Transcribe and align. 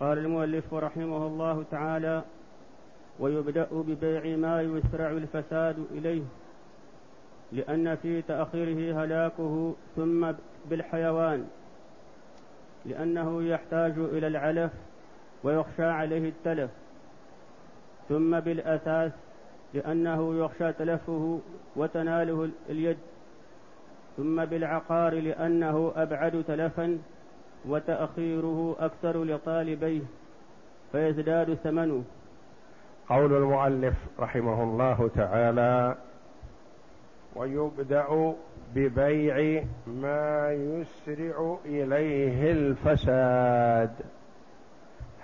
قال 0.00 0.18
المؤلف 0.18 0.74
رحمه 0.74 1.26
الله 1.26 1.64
تعالى 1.70 2.22
ويبدأ 3.18 3.68
ببيع 3.72 4.36
ما 4.36 4.62
يسرع 4.62 5.10
الفساد 5.10 5.86
إليه 5.90 6.22
لأن 7.52 7.96
في 7.96 8.22
تأخيره 8.22 9.04
هلاكه 9.04 9.74
ثم 9.96 10.32
بالحيوان 10.70 11.48
لأنه 12.86 13.42
يحتاج 13.42 13.98
إلى 13.98 14.26
العلف 14.26 14.72
ويخشى 15.44 15.84
عليه 15.84 16.28
التلف 16.28 16.70
ثم 18.08 18.40
بالأثاث 18.40 19.12
لأنه 19.74 20.44
يخشى 20.44 20.72
تلفه 20.72 21.40
وتناله 21.76 22.50
اليد 22.68 22.96
ثم 24.16 24.44
بالعقار 24.44 25.14
لأنه 25.14 25.92
أبعد 25.96 26.44
تلفا 26.48 26.98
وتأخيره 27.68 28.76
أكثر 28.80 29.24
لطالبيه 29.24 30.02
فيزداد 30.92 31.54
ثمنه. 31.54 32.04
قول 33.08 33.34
المؤلف 33.36 33.94
رحمه 34.20 34.62
الله 34.62 35.10
تعالى 35.14 35.96
ويبدأ 37.36 38.34
ببيع 38.74 39.64
ما 39.86 40.52
يسرع 40.52 41.56
إليه 41.64 42.52
الفساد. 42.52 43.94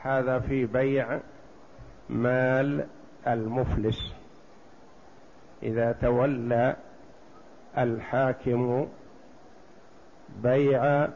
هذا 0.02 0.38
في 0.38 0.66
بيع 0.66 1.20
مال 2.11 2.86
المفلس. 3.27 4.12
إذا 5.62 5.92
تولى 5.92 6.77
الحاكم 7.78 8.88
بيع 10.42 11.09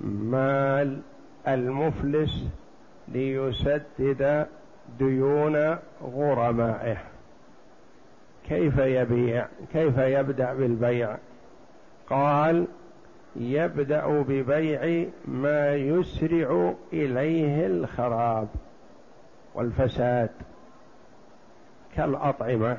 مال 0.00 1.00
المفلس 1.48 2.44
ليسدد 3.08 4.46
ديون 4.98 5.76
غرمائه 6.02 6.96
كيف 8.48 8.78
يبيع؟ 8.78 9.46
كيف 9.72 9.98
يبدأ 9.98 10.54
بالبيع؟ 10.54 11.16
قال 12.10 12.66
يبدأ 13.36 14.06
ببيع 14.06 15.06
ما 15.24 15.74
يسرع 15.74 16.74
إليه 16.92 17.66
الخراب 17.66 18.48
والفساد 19.54 20.30
كالأطعمة 21.96 22.78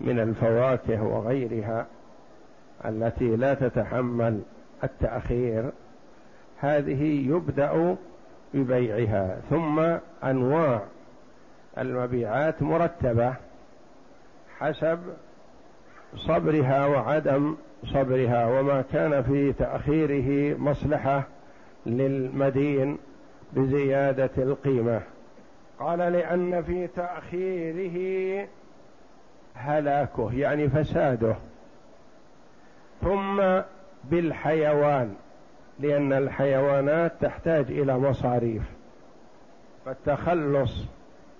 من 0.00 0.20
الفواكه 0.20 1.02
وغيرها 1.02 1.86
التي 2.84 3.36
لا 3.36 3.54
تتحمل 3.54 4.40
التأخير. 4.84 5.70
هذه 6.60 7.28
يبدأ 7.28 7.96
ببيعها 8.54 9.40
ثم 9.50 9.80
أنواع 10.24 10.82
المبيعات 11.78 12.62
مرتبة 12.62 13.34
حسب 14.58 14.98
صبرها 16.16 16.86
وعدم 16.86 17.56
صبرها 17.84 18.46
وما 18.46 18.84
كان 18.92 19.22
في 19.22 19.52
تأخيره 19.52 20.58
مصلحة 20.58 21.22
للمدين 21.86 22.98
بزيادة 23.52 24.30
القيمة. 24.38 25.00
قال 25.80 25.98
لأن 25.98 26.62
في 26.62 26.86
تأخيره 26.86 28.48
هلاكه 29.54 30.32
يعني 30.34 30.68
فساده. 30.68 31.36
ثم 33.02 33.42
بالحيوان. 34.04 35.14
لأن 35.80 36.12
الحيوانات 36.12 37.12
تحتاج 37.20 37.64
إلى 37.70 37.98
مصاريف 37.98 38.62
فالتخلص 39.84 40.84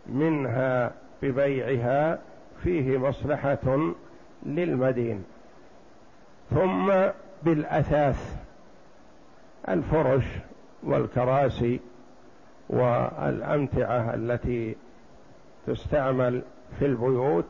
منها 0.06 0.92
ببيعها 1.22 2.19
فيه 2.62 2.98
مصلحة 2.98 3.92
للمدين. 4.47 5.24
ثم 6.51 6.92
بالأثاث 7.42 8.36
الفرش 9.68 10.24
والكراسي 10.83 11.80
والأمتعة 12.68 14.14
التي 14.14 14.77
تستعمل 15.67 16.42
في 16.79 16.86
البيوت 16.86 17.46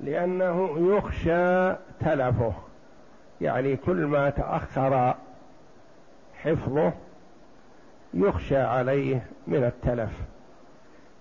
لأنه 0.00 0.76
يخشى 0.78 1.72
تلفه 2.00 2.52
يعني 3.40 3.76
كل 3.76 3.96
ما 3.96 4.30
تأخر 4.30 5.14
حفظه 6.42 6.92
يخشى 8.14 8.56
عليه 8.56 9.26
من 9.46 9.64
التلف. 9.64 10.10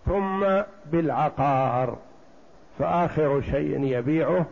ثم 0.05 0.45
بالعقار 0.85 1.97
فآخر 2.79 3.41
شيء 3.41 3.83
يبيعه 3.83 4.45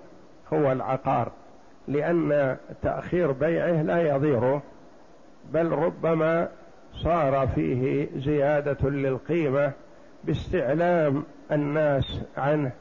هو 0.53 0.72
العقار 0.72 1.31
لأن 1.88 2.57
تأخير 2.81 3.31
بيعه 3.31 3.81
لا 3.81 4.16
يضيره 4.16 4.62
بل 5.53 5.72
ربما 5.72 6.50
صار 6.94 7.47
فيه 7.47 8.07
زيادة 8.16 8.90
للقيمة 8.90 9.72
باستعلام 10.24 11.24
الناس 11.51 12.22
عنه 12.38 12.72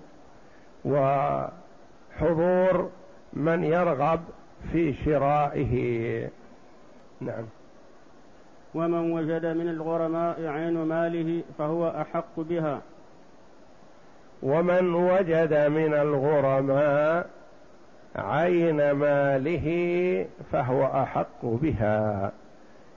وحضور 0.84 1.50
من 3.32 3.64
يرغب 3.64 4.20
في 4.72 4.94
شرائه. 4.94 6.28
نعم. 7.20 7.44
ومن 8.74 9.12
وجد 9.12 9.46
من 9.46 9.68
الغرماء 9.68 10.46
عين 10.46 10.82
ماله 10.82 11.42
فهو 11.58 11.88
أحق 11.88 12.40
بها. 12.40 12.80
ومن 14.42 14.94
وجد 14.94 15.54
من 15.54 15.94
الغرماء 15.94 17.30
عين 18.16 18.90
ماله 18.90 20.26
فهو 20.52 20.84
أحق 20.84 21.44
بها. 21.44 22.32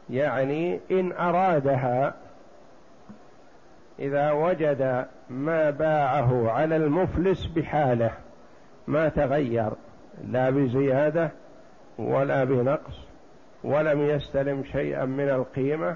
يعني 0.09 0.79
إن 0.91 1.11
أرادها 1.11 2.13
إذا 3.99 4.31
وجد 4.31 5.05
ما 5.29 5.69
باعه 5.69 6.51
على 6.51 6.75
المفلس 6.75 7.45
بحاله 7.45 8.11
ما 8.87 9.09
تغير 9.09 9.71
لا 10.27 10.49
بزيادة 10.49 11.29
ولا 11.97 12.43
بنقص. 12.43 13.04
ولم 13.65 14.01
يستلم 14.01 14.63
شيئا 14.63 15.05
من 15.05 15.29
القيمة 15.29 15.95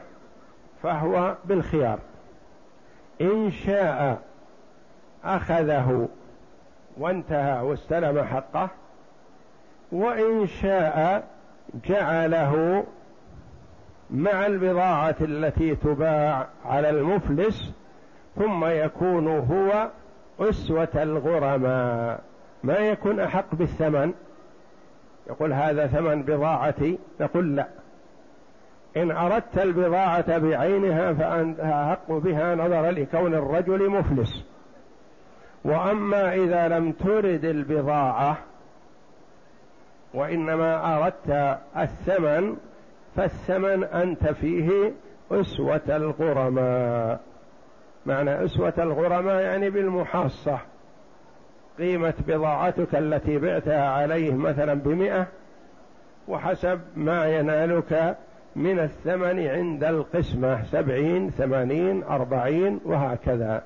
فهو 0.84 1.36
بالخيار. 1.46 2.00
إن 3.22 3.52
شاء 3.52 4.22
أخذه 5.24 6.08
وانتهى 6.98 7.62
واستلم 7.62 8.24
حقه 8.24 8.70
وإن 9.92 10.48
شاء 10.48 11.28
جعله 11.86 12.84
مع 14.10 14.46
البضاعة 14.46 15.16
التي 15.22 15.76
تباع 15.76 16.48
على 16.66 16.90
المفلس 16.90 17.74
ثم 18.36 18.66
يكون 18.66 19.28
هو 19.28 19.90
أسوة 20.40 20.90
الغرماء. 20.96 22.20
ما 22.64 22.78
يكون 22.78 23.20
أحق 23.20 23.56
بالثمن؟ 23.56 24.14
يقول 25.30 25.54
هذا 25.54 25.88
ثمن 25.88 26.24
بضاعتي؟ 26.24 27.00
نقول 27.22 27.56
لا. 27.56 27.68
إن 28.98 29.12
أردت 29.12 29.58
البضاعة 29.58 30.38
بعينها 30.38 31.14
فأنت 31.14 31.60
أحق 31.60 32.12
بها 32.12 32.56
نظرا 32.56 32.92
لكون 32.92 33.34
الرجل 33.34 33.90
مفلس. 33.90 34.46
وأما 35.66 36.34
إذا 36.34 36.68
لم 36.68 36.92
ترد 36.92 37.46
البضاعة 37.46 38.38
وإنما 40.14 40.98
أردت 40.98 41.58
الثمن 41.78 42.56
فالثمن 43.16 43.84
أنت 43.84 44.28
فيه 44.28 44.92
أسوة 45.32 45.82
الغرماء. 45.90 47.20
معنى 48.06 48.46
أسوة 48.46 48.74
الغرماء 48.78 49.42
يعني 49.42 49.70
بالمحاصة. 49.70 50.60
قيمه 51.80 52.14
بضاعتك 52.28 52.96
التي 52.96 53.38
بعتها 53.38 53.90
عليه 53.90 54.34
مثلا 54.34 54.74
بمئة 54.74 55.28
وحسب 56.28 56.80
ما 56.96 57.38
ينالك 57.38 58.18
من 58.56 58.80
الثمن 58.80 59.48
عند 59.48 59.84
القسمة 59.84 60.64
سبعين 60.64 61.30
ثمانين 61.30 62.04
أربعين 62.04 62.80
وهكذا. 62.86 63.64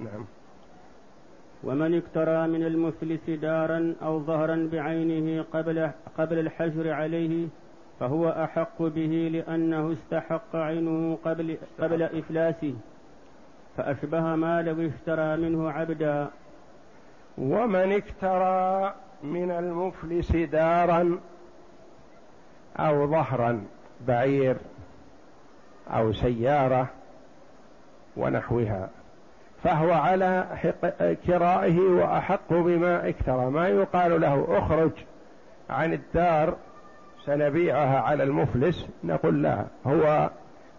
نعم. 0.00 0.24
ومن 1.64 1.94
اكترى 1.94 2.48
من 2.48 2.62
المفلس 2.66 3.30
دارا 3.30 3.94
أو 4.02 4.20
ظهرا 4.20 4.68
بعينه 4.72 5.44
قبل, 5.52 5.90
قبل 6.18 6.38
الحجر 6.38 6.92
عليه 6.92 7.48
فهو 8.00 8.28
أحق 8.28 8.82
به 8.82 9.30
لأنه 9.32 9.92
استحق 9.92 10.56
عينه 10.56 11.18
قبل, 11.24 11.56
قبل 11.80 12.02
إفلاسه 12.02 12.74
فأشبه 13.76 14.20
ما 14.20 14.62
لو 14.62 14.88
اشترى 14.88 15.36
منه 15.36 15.70
عبدا. 15.70 16.30
ومن 17.40 17.92
اكترى 17.92 18.94
من 19.22 19.50
المفلس 19.50 20.32
دارا 20.36 21.18
أو 22.76 23.06
ظهرا 23.10 23.64
بعير 24.06 24.56
أو 25.90 26.12
سيارة 26.12 26.86
ونحوها 28.16 28.88
فهو 29.62 29.92
على 29.92 30.46
كرائه 31.26 31.78
وأحق 31.80 32.52
بما 32.52 33.08
اكترى. 33.08 33.50
ما 33.50 33.68
يقال 33.68 34.20
له 34.20 34.46
اخرج 34.58 34.90
عن 35.70 35.92
الدار 35.92 36.56
سنبيعها 37.24 38.00
على 38.00 38.22
المفلس 38.22 38.86
نقول 39.04 39.42
لا 39.42 39.64
هو 39.86 40.30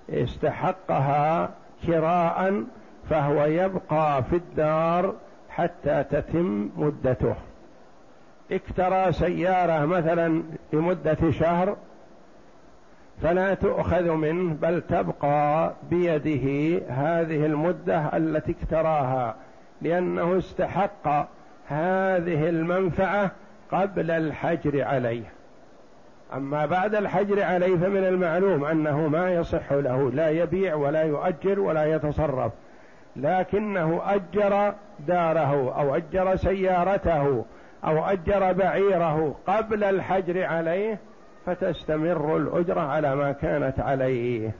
استحقها 0.09 1.49
كراء 1.87 2.63
فهو 3.09 3.45
يبقى 3.45 4.23
في 4.23 4.35
الدار 4.35 5.13
حتى 5.59 6.03
تتم 6.03 6.69
مدته. 6.77 7.35
اكترى 8.51 9.11
سيارة 9.11 9.85
مثلا 9.85 10.43
لمدة 10.73 11.31
شهر 11.31 11.77
فلا 13.21 13.53
تؤخذ 13.53 14.11
منه 14.11 14.53
بل 14.53 14.81
تبقى 14.81 15.73
بيده 15.89 16.81
هذه 16.89 17.45
المدة 17.45 18.17
التي 18.17 18.51
اكتراها 18.51 19.35
لأنه 19.81 20.37
استحق 20.37 21.27
هذه 21.67 22.49
المنفعة 22.49 23.31
قبل 23.71 24.11
الحجر 24.11 24.83
عليه. 24.83 25.23
أما 26.33 26.65
بعد 26.65 26.95
الحجر 26.95 27.43
عليه 27.43 27.77
فمن 27.77 28.03
المعلوم 28.03 28.65
أنه 28.65 29.07
ما 29.07 29.33
يصح 29.33 29.71
له 29.71 30.11
لا 30.11 30.29
يبيع 30.29 30.75
ولا 30.75 31.03
يؤجر 31.03 31.59
ولا 31.59 31.85
يتصرف. 31.85 32.51
لكنه 33.21 34.01
أجر 34.05 34.73
داره 35.07 35.79
أو 35.79 35.95
أجر 35.95 36.35
سيارته 36.35 37.45
أو 37.85 38.05
أجر 38.05 38.53
بعيره 38.53 39.35
قبل 39.47 39.83
الحجر 39.83 40.43
عليه 40.43 40.99
فتستمر 41.45 42.37
الأجرة 42.37 42.81
على 42.81 43.15
ما 43.15 43.31
كانت 43.31 43.79
عليه. 43.79 44.51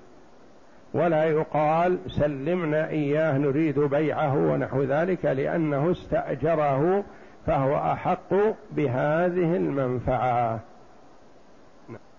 ولا 0.93 1.23
يقال 1.23 1.97
سلمنا 2.07 2.89
إياه 2.89 3.37
نريد 3.37 3.79
بيعه 3.79 4.35
ونحو 4.35 4.83
ذلك 4.83 5.25
لأنه 5.25 5.91
استأجره 5.91 7.03
فهو 7.45 7.75
أحق 7.75 8.33
بهذه 8.71 9.55
المنفعة. 9.55 10.59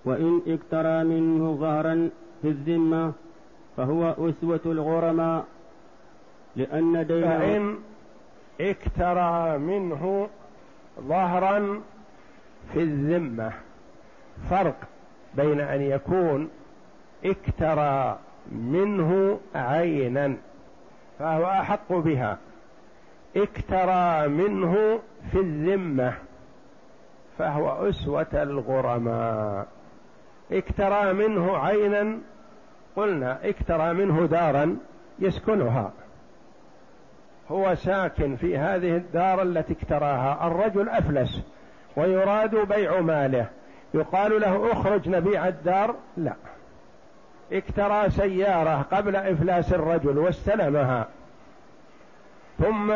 وإن 0.05 0.41
اكترى 0.47 1.05
منه 1.05 1.57
ظهرا 1.57 2.11
في 2.43 2.49
الذمة 2.49 3.13
فهو 3.77 4.11
أسوة 4.11 4.61
الغرماء. 4.67 5.45
لأن 6.57 7.07
دينه 7.07 7.39
فإن 7.39 7.79
اكترى 8.61 9.59
منه 9.59 10.29
ظهرا 11.01 11.81
في 12.73 12.83
الذمة. 12.83 13.53
فرق 14.51 14.77
بين 15.35 15.61
أن 15.61 15.83
يكون 15.83 16.51
اكترى 17.25 18.19
منه 18.53 19.41
عينا 19.55 20.37
فهو 21.19 21.45
أحق 21.45 21.93
بها. 21.93 22.39
اكترى 23.37 24.29
منه 24.29 24.99
في 25.33 25.39
الذمة 25.41 26.15
فهو 27.39 27.89
أسوة 27.89 28.27
الغرماء. 28.35 29.67
اكترى 30.53 31.13
منه 31.13 31.57
عينا 31.57 32.19
قلنا 32.97 33.49
اكترى 33.49 33.93
منه 33.93 34.27
دارا 34.27 34.77
يسكنها. 35.19 35.93
هو 37.51 37.75
ساكن 37.75 38.37
في 38.37 38.59
هذه 38.59 38.97
الدار 38.97 39.43
التي 39.43 39.73
اكتراها. 39.73 40.47
الرجل 40.47 40.89
أفلس 40.89 41.43
ويراد 41.97 42.57
بيع 42.57 43.01
ماله. 43.01 43.47
يقال 43.95 44.41
له 44.41 44.73
أخرج 44.73 45.09
نبيع 45.09 45.49
الدار. 45.49 45.95
لا. 46.17 46.33
اكترى 47.53 48.11
سيارة 48.11 48.87
قبل 48.93 49.17
إفلاس 49.17 49.73
الرجل 49.73 50.19
واستلمها. 50.19 51.07
ثم 52.59 52.93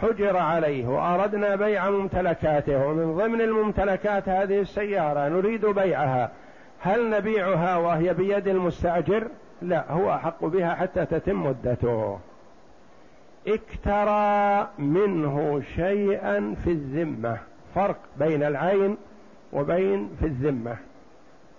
حجر 0.00 0.36
عليه 0.36 0.86
وأردنا 0.86 1.56
بيع 1.56 1.90
ممتلكاته. 1.90 2.86
ومن 2.86 3.16
ضمن 3.16 3.40
الممتلكات 3.40 4.28
هذه 4.28 4.60
السيارة 4.60 5.28
نريد 5.28 5.66
بيعها. 5.66 6.30
هل 6.80 7.10
نبيعها 7.10 7.76
وهي 7.76 8.14
بيد 8.14 8.48
المستأجر؟ 8.48 9.28
لا. 9.62 9.92
هو 9.92 10.14
أحق 10.14 10.44
بها 10.44 10.74
حتى 10.74 11.06
تتم 11.06 11.46
مدته. 11.46 12.18
اكترى 13.46 14.68
منه 14.78 15.62
شيئا 15.76 16.54
في 16.64 16.70
الذمة. 16.70 17.38
فرق 17.74 17.98
بين 18.18 18.42
العين 18.42 18.96
وبين 19.52 20.16
في 20.20 20.26
الذمة. 20.26 20.76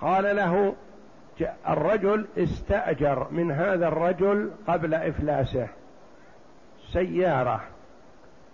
قال 0.01 0.35
له 0.35 0.75
الرجل 1.69 2.25
استأجر 2.37 3.27
من 3.31 3.51
هذا 3.51 3.87
الرجل 3.87 4.51
قبل 4.67 4.93
إفلاسه. 4.93 5.67
سيارة 6.91 7.61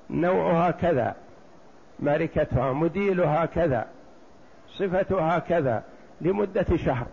نوعها 0.09 0.71
كذا 0.71 1.15
ماركتها 1.99 2.73
مديلها 2.73 3.45
كذا 3.45 3.87
صفتها 4.67 5.39
كذا 5.39 5.83
لمدة 6.21 6.75
شهر. 6.75 7.05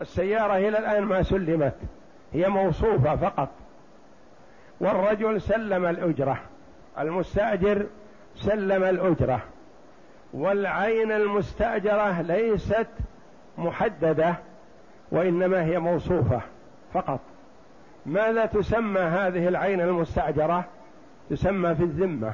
السيارة 0.00 0.56
إلى 0.56 0.78
الآن 0.78 1.04
ما 1.04 1.22
سلمت 1.22 1.76
هي 2.32 2.48
موصوفة 2.48 3.16
فقط. 3.16 3.48
والرجل 4.80 5.40
سلم 5.40 5.84
الأجرة. 5.86 6.40
المستأجر 6.98 7.86
سلم 8.36 8.84
الأجرة. 8.84 9.40
والعين 10.32 11.12
المستأجرة 11.12 12.20
ليست 12.20 12.86
محددة 13.58 14.34
وإنما 15.10 15.64
هي 15.64 15.78
موصوفة 15.78 16.40
فقط. 16.94 17.20
ماذا 18.06 18.46
تسمى 18.46 19.00
هذه 19.00 19.48
العين 19.48 19.80
المستأجرة؟ 19.80 20.64
تسمى 21.30 21.74
في 21.74 21.82
الذمة. 21.82 22.32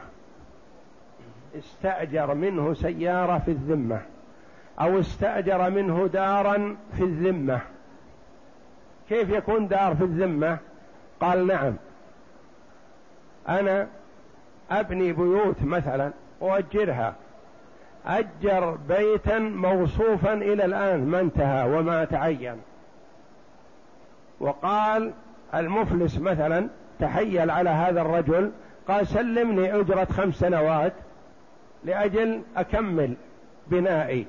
استأجر 1.58 2.34
منه 2.34 2.74
سيارة 2.74 3.38
في 3.38 3.50
الذمة 3.50 4.00
أو 4.80 5.00
استأجر 5.00 5.70
منه 5.70 6.06
دارا 6.06 6.76
في 6.96 7.04
الذمة. 7.04 7.60
كيف 9.08 9.30
يكون 9.30 9.68
دار 9.68 9.94
في 9.94 10.04
الذمة؟ 10.04 10.58
قال 11.20 11.46
نعم. 11.46 11.74
أنا 13.48 13.88
أبني 14.70 15.12
بيوت 15.12 15.62
مثلا 15.62 16.10
أؤجرها. 16.42 17.14
أجر 18.06 18.78
بيتا 18.88 19.38
موصوفا 19.38 20.32
إلى 20.32 20.64
الآن 20.64 21.06
ما 21.06 21.20
انتهى 21.20 21.78
وما 21.78 22.04
تعين. 22.04 22.56
وقال 24.40 25.12
المفلس 25.54 26.18
مثلا 26.18 26.68
تحيل 27.00 27.50
على 27.50 27.70
هذا 27.70 28.00
الرجل 28.00 28.52
قال 28.88 29.06
سلمني 29.06 29.74
أجرة 29.80 30.04
خمس 30.04 30.34
سنوات 30.34 30.92
لأجل 31.84 32.42
أكمل 32.56 33.14
بنائي 33.66 34.26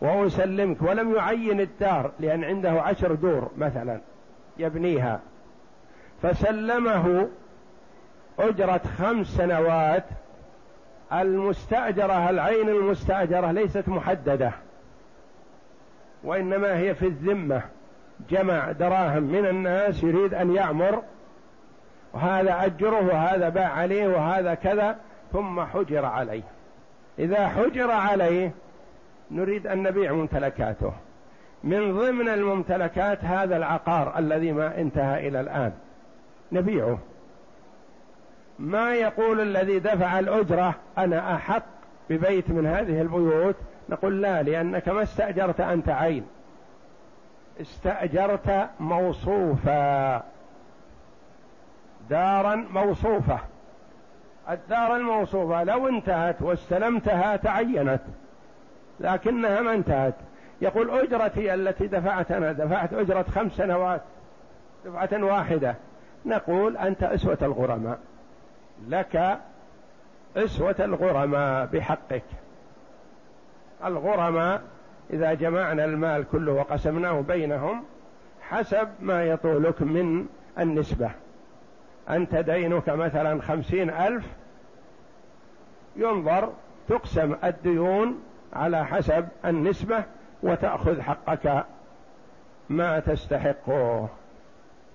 وأسلمك 0.00 0.82
ولم 0.82 1.14
يعين 1.14 1.60
الدار 1.60 2.10
لأن 2.20 2.44
عنده 2.44 2.70
عشر 2.82 3.14
دور 3.14 3.50
مثلا 3.58 4.00
يبنيها. 4.58 5.20
فسلمه 6.22 7.28
أجرة 8.38 8.80
خمس 8.98 9.26
سنوات 9.26 10.04
المستأجرة 11.12 12.30
العين 12.30 12.68
المستأجرة 12.68 13.50
ليست 13.52 13.88
محددة 13.88 14.52
وإنما 16.24 16.78
هي 16.78 16.94
في 16.94 17.06
الذمة. 17.06 17.62
جمع 18.30 18.72
دراهم 18.72 19.22
من 19.22 19.46
الناس 19.46 20.02
يريد 20.02 20.34
أن 20.34 20.54
يعمر 20.54 21.02
وهذا 22.12 22.64
أجره 22.64 23.06
وهذا 23.06 23.48
باع 23.48 23.72
عليه 23.72 24.08
وهذا 24.08 24.54
كذا 24.54 24.96
ثم 25.32 25.60
حجر 25.60 26.04
عليه. 26.04 26.42
إذا 27.18 27.48
حجر 27.48 27.90
عليه 27.90 28.50
نريد 29.30 29.66
أن 29.66 29.82
نبيع 29.82 30.12
ممتلكاته. 30.12 30.92
من 31.64 31.98
ضمن 31.98 32.28
الممتلكات 32.28 33.24
هذا 33.24 33.56
العقار 33.56 34.18
الذي 34.18 34.52
ما 34.52 34.80
انتهى 34.80 35.28
إلى 35.28 35.40
الآن. 35.40 35.72
نبيعه. 36.52 36.98
ما 38.58 38.94
يقول 38.94 39.40
الذي 39.40 39.78
دفع 39.78 40.18
الأجرة 40.18 40.74
أنا 40.98 41.34
أحق 41.34 41.62
ببيت 42.10 42.50
من 42.50 42.66
هذه 42.66 43.00
البيوت؟ 43.00 43.56
نقول 43.88 44.22
لا 44.22 44.42
لأنك 44.42 44.88
ما 44.88 45.02
استأجرت 45.02 45.60
أنت 45.60 45.88
عين. 45.88 46.26
استأجرت 47.60 48.68
موصوفا. 48.80 50.22
دارا 52.10 52.54
موصوفة. 52.54 53.38
الدار 54.50 54.96
الموصوفة 54.96 55.64
لو 55.64 55.88
انتهت 55.88 56.42
واستلمتها 56.42 57.36
تعينت 57.36 58.00
لكنها 59.00 59.60
ما 59.60 59.74
انتهت. 59.74 60.14
يقول 60.60 60.90
أجرتي 60.90 61.54
التي 61.54 61.86
دفعت 61.86 62.32
أنا 62.32 62.52
دفعت 62.52 62.92
أجرة 62.92 63.22
خمس 63.22 63.52
سنوات 63.52 64.00
دفعة 64.84 65.24
واحدة. 65.24 65.74
نقول 66.26 66.76
أنت 66.76 67.02
أسوة 67.02 67.38
الغرماء. 67.42 67.98
لك 68.88 69.38
اسوة 70.36 70.74
الغرماء 70.78 71.66
بحقك. 71.66 72.22
الغرماء 73.84 74.62
إذا 75.10 75.34
جمعنا 75.34 75.84
المال 75.84 76.24
كله 76.32 76.52
وقسمناه 76.52 77.20
بينهم 77.20 77.84
حسب 78.42 78.88
ما 79.00 79.24
يطولك 79.24 79.82
من 79.82 80.26
النسبة. 80.58 81.10
أنت 82.10 82.34
دينك 82.34 82.88
مثلا 82.88 83.42
خمسين 83.42 83.90
ألف 83.90 84.24
ينظر 85.96 86.52
تقسم 86.88 87.36
الديون 87.44 88.22
على 88.52 88.86
حسب 88.86 89.28
النسبة 89.44 90.04
وتأخذ 90.42 91.00
حقك 91.00 91.64
ما 92.68 93.00
تستحقه. 93.00 94.08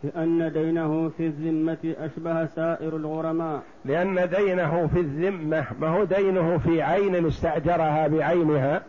لأن 0.04 0.52
دينه 0.52 1.10
في 1.18 1.26
الذمة 1.28 1.96
أشبه 2.00 2.46
سائر 2.46 2.96
الغرماء. 2.96 3.62
لأن 3.86 4.30
دينه 4.30 4.88
في 4.88 5.00
الذمة 5.00 5.66
ما 5.80 5.88
هو 5.88 6.04
دينه 6.04 6.58
في 6.58 6.82
عين 6.82 7.28
استأجرها 7.28 8.08
بعينها 8.08 8.82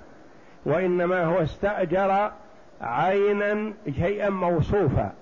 وإنما 0.66 1.24
هو 1.24 1.42
استأجر 1.42 2.30
عينا 2.80 3.72
شيئا 3.96 4.30
موصوفا. 4.30 5.12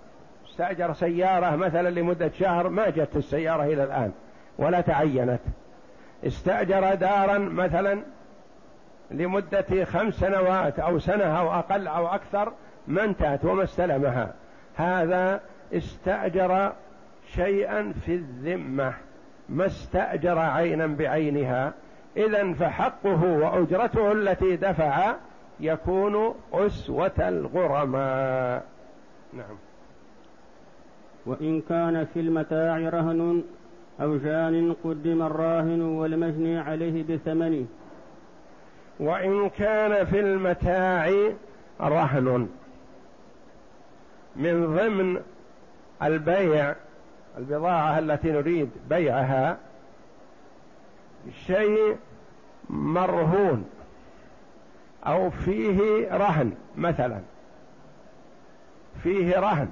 استأجر 0.50 0.92
سيارة 0.92 1.56
مثلا 1.56 1.90
لمدة 1.90 2.30
شهر 2.38 2.68
ما 2.68 2.90
جت 2.90 3.16
السيارة 3.16 3.62
إلى 3.64 3.84
الآن 3.84 4.12
ولا 4.58 4.80
تعينت. 4.80 5.40
استأجر 6.26 6.94
دارا 6.94 7.38
مثلا 7.38 7.99
لمدة 9.11 9.84
خمس 9.84 10.14
سنوات 10.14 10.78
أو 10.78 10.99
سنة 10.99 11.25
أو 11.25 11.52
أقل 11.52 11.87
أو 11.87 12.06
أكثر 12.06 12.52
ما 12.88 13.04
انتهت 13.04 13.44
وما 13.44 13.64
استلمها. 13.64 14.34
هذا 14.76 15.40
استأجر 15.73 16.73
شيئا 17.35 17.93
في 17.93 18.14
الذمة 18.14 18.95
ما 19.49 19.67
استأجر 19.67 20.38
عينا 20.38 20.87
بعينها. 20.87 21.73
إذا 22.17 22.52
فحقه 22.52 23.25
وأجرته 23.25 24.12
التي 24.12 24.57
دفع 24.57 25.14
يكون 25.61 26.35
أسوة 26.52 27.29
الغرماء. 27.29 28.64
نعم. 29.33 29.57
وإن 31.26 31.61
كان 31.61 32.05
في 32.05 32.21
المتاع 32.21 32.79
رهن 32.79 33.43
أو 34.00 34.17
جان 34.17 34.75
قدم 34.85 35.23
الراهن 35.23 35.83
والمجني 35.83 36.59
عليه 36.59 37.02
بثمنه. 37.02 37.67
وإن 39.00 39.49
كان 39.49 40.07
في 40.07 40.21
المتاع 40.21 41.12
رهن 41.81 42.49
من 44.37 44.76
ضمن 44.76 45.21
البيع 46.02 46.75
البضاعة 47.38 47.99
التي 47.99 48.32
نريد 48.32 48.71
بيعها 48.88 49.59
شيء 51.47 51.97
مرهون 52.71 53.64
أو 55.06 55.30
فيه 55.30 56.09
رهن 56.16 56.52
مثلا. 56.76 57.21
فيه 59.02 59.38
رهن 59.40 59.68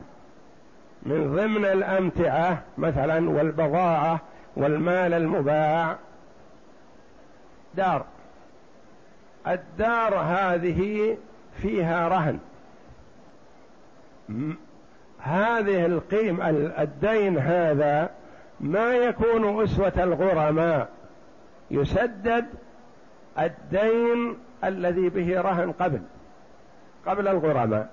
من 1.02 1.36
ضمن 1.36 1.64
الأمتعة 1.64 2.62
مثلا 2.78 3.30
والبضاعة 3.30 4.20
والمال 4.56 5.14
المباع. 5.14 5.96
دار. 7.74 8.04
الدار 9.46 10.14
هذه 10.14 11.16
فيها 11.62 12.08
رهن. 12.08 12.38
هذه 15.22 15.86
القيم 15.86 16.42
الدين 16.78 17.38
هذا 17.38 18.10
ما 18.60 18.94
يكون 18.94 19.62
أسوة 19.62 19.92
الغرماء. 19.96 20.88
يسدد 21.70 22.46
الدين 23.38 24.38
الذي 24.64 25.08
به 25.08 25.40
رهن 25.40 25.72
قبل 25.72 26.02
قبل 27.06 27.28
الغرماء. 27.28 27.88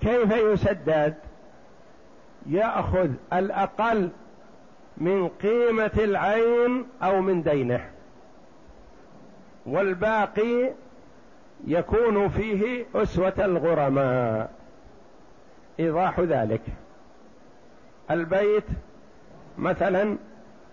كيف 0.00 0.32
يسدد؟ 0.36 1.14
يأخذ 2.46 3.10
الأقل 3.32 4.10
من 4.96 5.28
قيمة 5.28 5.90
العين 5.98 6.86
أو 7.02 7.20
من 7.20 7.42
دينه 7.42 7.90
والباقي 9.66 10.70
يكون 11.66 12.28
فيه 12.28 12.86
أسوة 12.94 13.34
الغرماء. 13.38 14.50
إيضاح 15.80 16.20
ذلك. 16.20 16.60
البيت 18.10 18.64
مثلا 19.58 20.16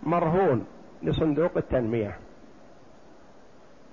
مرهون 0.04 0.66
لصندوق 1.04 1.52
التنمية. 1.58 2.18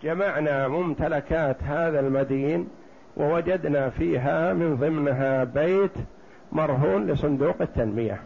جمعنا 0.03 0.69
ممتلكات 0.69 1.63
هذا 1.63 2.01
المدين 2.01 2.69
ووجدنا 3.17 3.91
فيها 3.91 4.53
من 4.53 4.77
ضمنها 4.77 5.45
بيت 5.45 5.93
مرهون 6.53 7.07
لصندوق 7.07 7.57
التنمية. 7.61 8.21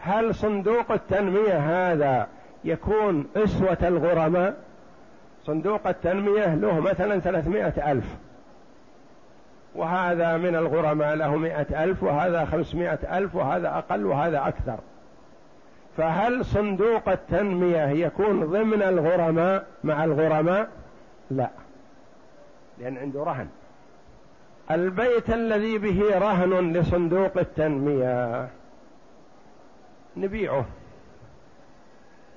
هل 0.00 0.34
صندوق 0.34 0.92
التنمية 0.92 1.58
هذا 1.92 2.28
يكون 2.64 3.26
أسوة 3.36 3.78
الغرماء؟ 3.82 4.56
صندوق 5.44 5.86
التنمية 5.86 6.54
له 6.54 6.80
مثلا 6.80 7.18
ثلاثمائة 7.20 7.92
ألف. 7.92 8.16
وهذا 9.74 10.36
من 10.36 10.56
الغرماء 10.56 11.14
له 11.14 11.36
مائة 11.36 11.84
ألف 11.84 12.02
وهذا 12.02 12.44
خمسمائة 12.44 13.18
ألف 13.18 13.34
وهذا 13.34 13.78
أقل 13.78 14.06
وهذا 14.06 14.48
أكثر. 14.48 14.78
فهل 15.96 16.44
صندوق 16.44 17.08
التنمية 17.08 17.86
يكون 17.86 18.46
ضمن 18.46 18.82
الغرماء 18.82 19.66
مع 19.84 20.04
الغرماء؟ 20.04 20.68
لا. 21.30 21.50
لأن 22.78 22.96
عنده 22.98 23.22
رهن. 23.22 23.48
البيت 24.70 25.30
الذي 25.30 25.78
به 25.78 26.18
رهن 26.18 26.72
لصندوق 26.72 27.38
التنمية 27.38 28.48
نبيعه. 30.16 30.64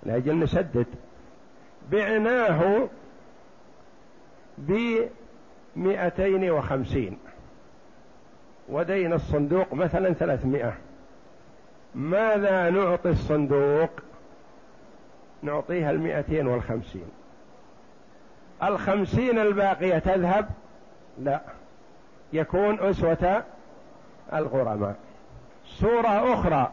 لأجل 0.03 0.39
نسدد. 0.39 0.85
بعناه 1.91 2.87
بمئتين 4.57 6.51
وخمسين. 6.51 7.17
ودين 8.69 9.13
الصندوق 9.13 9.73
مثلا 9.73 10.13
ثلاثمائة. 10.13 10.73
ماذا 11.95 12.69
نعطي 12.69 13.09
الصندوق؟ 13.09 13.89
نعطيها 15.43 15.91
المئتين 15.91 16.47
والخمسين. 16.47 17.05
الخمسين 18.63 19.39
الباقية 19.39 19.99
تذهب؟ 19.99 20.49
لا. 21.19 21.41
يكون 22.33 22.79
أسوة 22.79 23.43
الغرماء. 24.33 24.95
سورة 25.65 26.33
أخرى. 26.33 26.71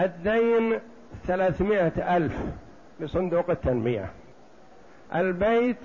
الدين 0.00 0.78
ثلاثمائة 1.26 2.16
ألف 2.16 2.36
لصندوق 3.00 3.50
التنمية. 3.50 4.10
البيت 5.14 5.80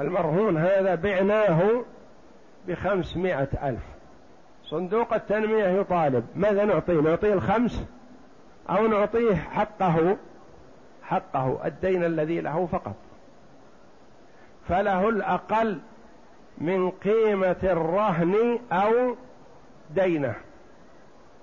المرهون 0.00 0.56
هذا 0.56 0.94
بعناه 0.94 1.84
بخمسمائة 2.68 3.48
ألف. 3.68 3.93
صندوق 4.64 5.14
التنمية 5.14 5.64
يطالب. 5.64 6.24
ماذا 6.36 6.64
نعطيه؟ 6.64 7.00
نعطيه 7.00 7.32
الخمس 7.32 7.84
أو 8.70 8.86
نعطيه 8.86 9.34
حقه؟ 9.34 10.16
حقه 11.02 11.66
الدين 11.66 12.04
الذي 12.04 12.40
له 12.40 12.66
فقط. 12.66 12.94
فله 14.68 15.08
الأقل 15.08 15.78
من 16.58 16.90
قيمة 16.90 17.56
الرهن 17.62 18.58
أو 18.72 19.16
دينه. 19.94 20.34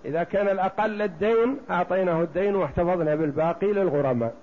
إذا 0.06 0.24
كان 0.24 0.48
الأقل 0.48 1.02
الدين 1.02 1.58
أعطيناه 1.70 2.22
الدين 2.22 2.56
واحتفظنا 2.56 3.16
بالباقي 3.16 3.68
للغرماء. 3.68 4.34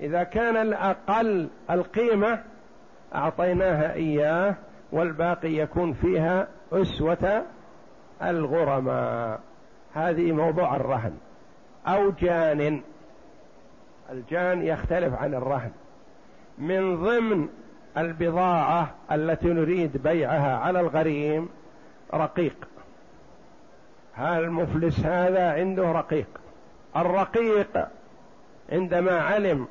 إذا 0.00 0.22
كان 0.22 0.56
الأقل 0.56 1.48
القيمة 1.70 2.42
أعطيناها 3.14 3.92
إياه 3.92 4.54
والباقي 4.92 5.52
يكون 5.52 5.92
فيها 5.92 6.48
أسوة 6.82 7.42
الغرماء. 8.22 9.40
هذه 9.94 10.32
موضوع 10.32 10.76
الرهن 10.76 11.18
أو 11.86 12.10
جان. 12.10 12.80
الجان 14.10 14.62
يختلف 14.62 15.14
عن 15.14 15.34
الرهن. 15.34 15.70
من 16.58 16.96
ضمن 16.96 17.48
البضاعة 17.98 18.94
التي 19.12 19.46
نريد 19.46 20.02
بيعها 20.02 20.56
على 20.56 20.80
الغريم 20.80 21.48
رقيق. 22.14 22.68
المفلس 24.18 25.00
هذا 25.00 25.52
عنده 25.52 25.92
رقيق؟ 25.92 26.26
الرقيق 26.96 27.88
عندما 28.72 29.20
علم 29.20 29.68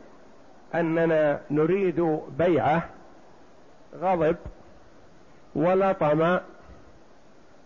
أننا 0.75 1.39
نريد 1.51 2.19
بيعه 2.37 2.89
غضب 3.95 4.35
ولطم 5.55 6.39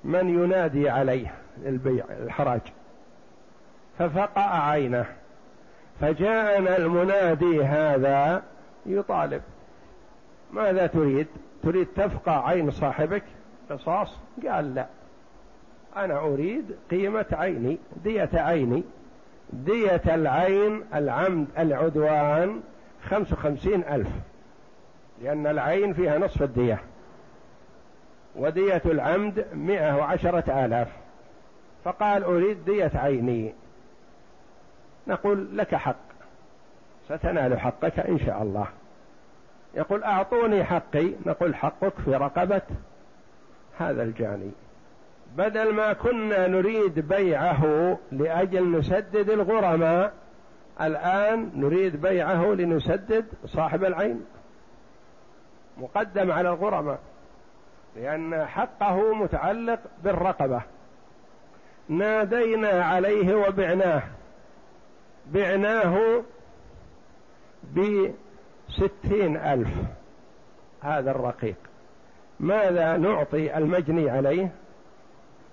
من 0.04 0.44
ينادي 0.44 0.90
عليه 0.90 1.34
البيع 1.66 2.06
الحراج. 2.24 2.62
ففقع 4.00 4.70
عينه. 4.70 5.06
فجاءنا 6.02 6.78
المنادي 6.78 7.64
هذا 7.64 8.44
يطالب. 8.86 9.42
ماذا 10.54 10.88
تريد؟ 10.88 11.28
تريد 11.64 11.88
تفقع 11.96 12.48
عين 12.48 12.72
صاحبك؟ 12.72 13.24
قصاص 13.70 14.18
قال 14.48 14.76
لا. 14.76 14.86
أنا 15.96 16.20
أريد 16.20 16.76
قيمة 16.92 17.26
عيني 17.32 17.78
دية 18.04 18.30
عيني. 18.34 18.84
دية 19.54 20.02
العين 20.06 20.84
العمد 20.94 21.48
العدوان 21.58 22.62
خمس 23.04 23.34
وخمسين 23.34 23.84
ألف. 23.84 24.08
لأن 25.24 25.48
العين 25.48 25.94
فيها 25.94 26.18
نصف 26.18 26.44
الدية. 26.44 26.80
ودية 28.38 28.82
العمد 28.86 29.46
مئة 29.54 29.96
وعشرة 29.96 30.66
آلاف. 30.66 30.88
فقال 31.84 32.24
أريد 32.24 32.66
دية 32.66 32.92
عيني. 32.96 33.54
نقول 35.08 35.58
لك 35.58 35.76
حق. 35.76 35.96
ستنال 37.06 37.60
حقك 37.60 38.00
إن 38.00 38.20
شاء 38.20 38.44
الله. 38.44 38.68
يقول 39.76 40.04
أعطوني 40.04 40.64
حقي. 40.64 41.12
نقول 41.26 41.56
حقك 41.56 41.94
في 42.06 42.16
رقبة 42.16 42.62
هذا 43.78 44.04
الجاني. 44.04 44.52
بدل 45.36 45.74
ما 45.74 45.94
كنا 45.94 46.48
نريد 46.48 47.00
بيعه 47.00 47.98
لأجل 48.12 48.72
نسدد 48.78 49.30
الغرماء 49.30 50.14
الآن 50.82 51.52
نريد 51.56 52.02
بيعه 52.02 52.46
لنسدد 52.46 53.26
صاحب 53.46 53.84
العين. 53.84 54.26
مقدم 55.78 56.32
على 56.32 56.50
الغرماء. 56.50 57.00
لأن 57.98 58.46
حقه 58.46 59.14
متعلق 59.14 59.80
بالرقبة. 60.04 60.62
نادينا 61.90 62.84
عليه 62.84 63.36
وبعناه. 63.36 64.04
بعناه 65.28 66.24
بستين 67.74 69.38
ألف. 69.38 69.70
هذا 70.82 71.12
الرقيق. 71.12 71.56
ماذا 72.40 72.98
نعطي 72.98 73.58
المجني 73.58 74.10
عليه؟ 74.10 74.52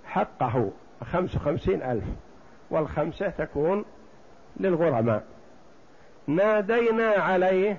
حقه 0.05 0.71
خمس 1.13 1.37
وخمسين 1.37 1.83
ألف. 1.83 2.05
والخمسة 2.71 3.29
تكون 3.29 3.85
للغرماء. 4.57 5.25
نادينا 6.27 7.09
عليه 7.09 7.77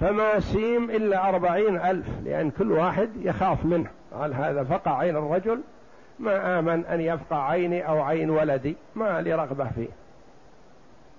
فما 0.00 0.40
سيم 0.40 0.90
إلا 0.90 1.28
أربعين 1.28 1.80
ألف 1.80 2.06
لأن 2.24 2.50
كل 2.50 2.72
واحد 2.72 3.10
يخاف 3.16 3.64
منه. 3.64 3.90
قال 4.12 4.34
هذا 4.34 4.64
فقع 4.64 4.98
عين 4.98 5.16
الرجل 5.16 5.60
ما 6.18 6.58
آمن 6.58 6.84
أن 6.84 7.00
يفقع 7.00 7.48
عيني 7.50 7.88
أو 7.88 8.02
عين 8.02 8.30
ولدي 8.30 8.76
ما 8.94 9.20
لي 9.20 9.34
رغبة 9.34 9.70
فيه. 9.74 9.88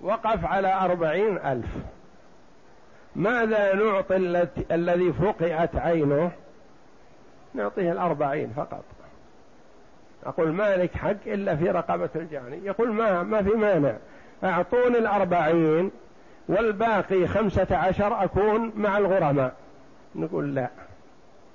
وقف 0.00 0.44
على 0.44 0.74
أربعين 0.74 1.38
ألف. 1.38 1.66
ماذا 3.16 3.74
نعطي 3.74 4.16
الذي 4.70 5.12
فقعت 5.12 5.76
عينه؟ 5.76 6.30
نعطيه 7.54 7.92
الأربعين 7.92 8.52
فقط. 8.56 8.84
أقول 10.26 10.52
مالك 10.52 10.94
حق 10.94 11.16
إلا 11.26 11.56
في 11.56 11.70
رقبة 11.70 12.08
الجاني. 12.16 12.56
يقول 12.64 12.92
ما 12.92 13.22
ما 13.22 13.42
في 13.42 13.50
مانع. 13.50 13.96
أعطوني 14.44 14.98
الأربعين 14.98 15.90
والباقي 16.50 17.26
خمسة 17.26 17.76
عشر 17.76 18.24
أكون 18.24 18.72
مع 18.76 18.98
الغرماء. 18.98 19.54
نقول 20.14 20.54
لا 20.54 20.68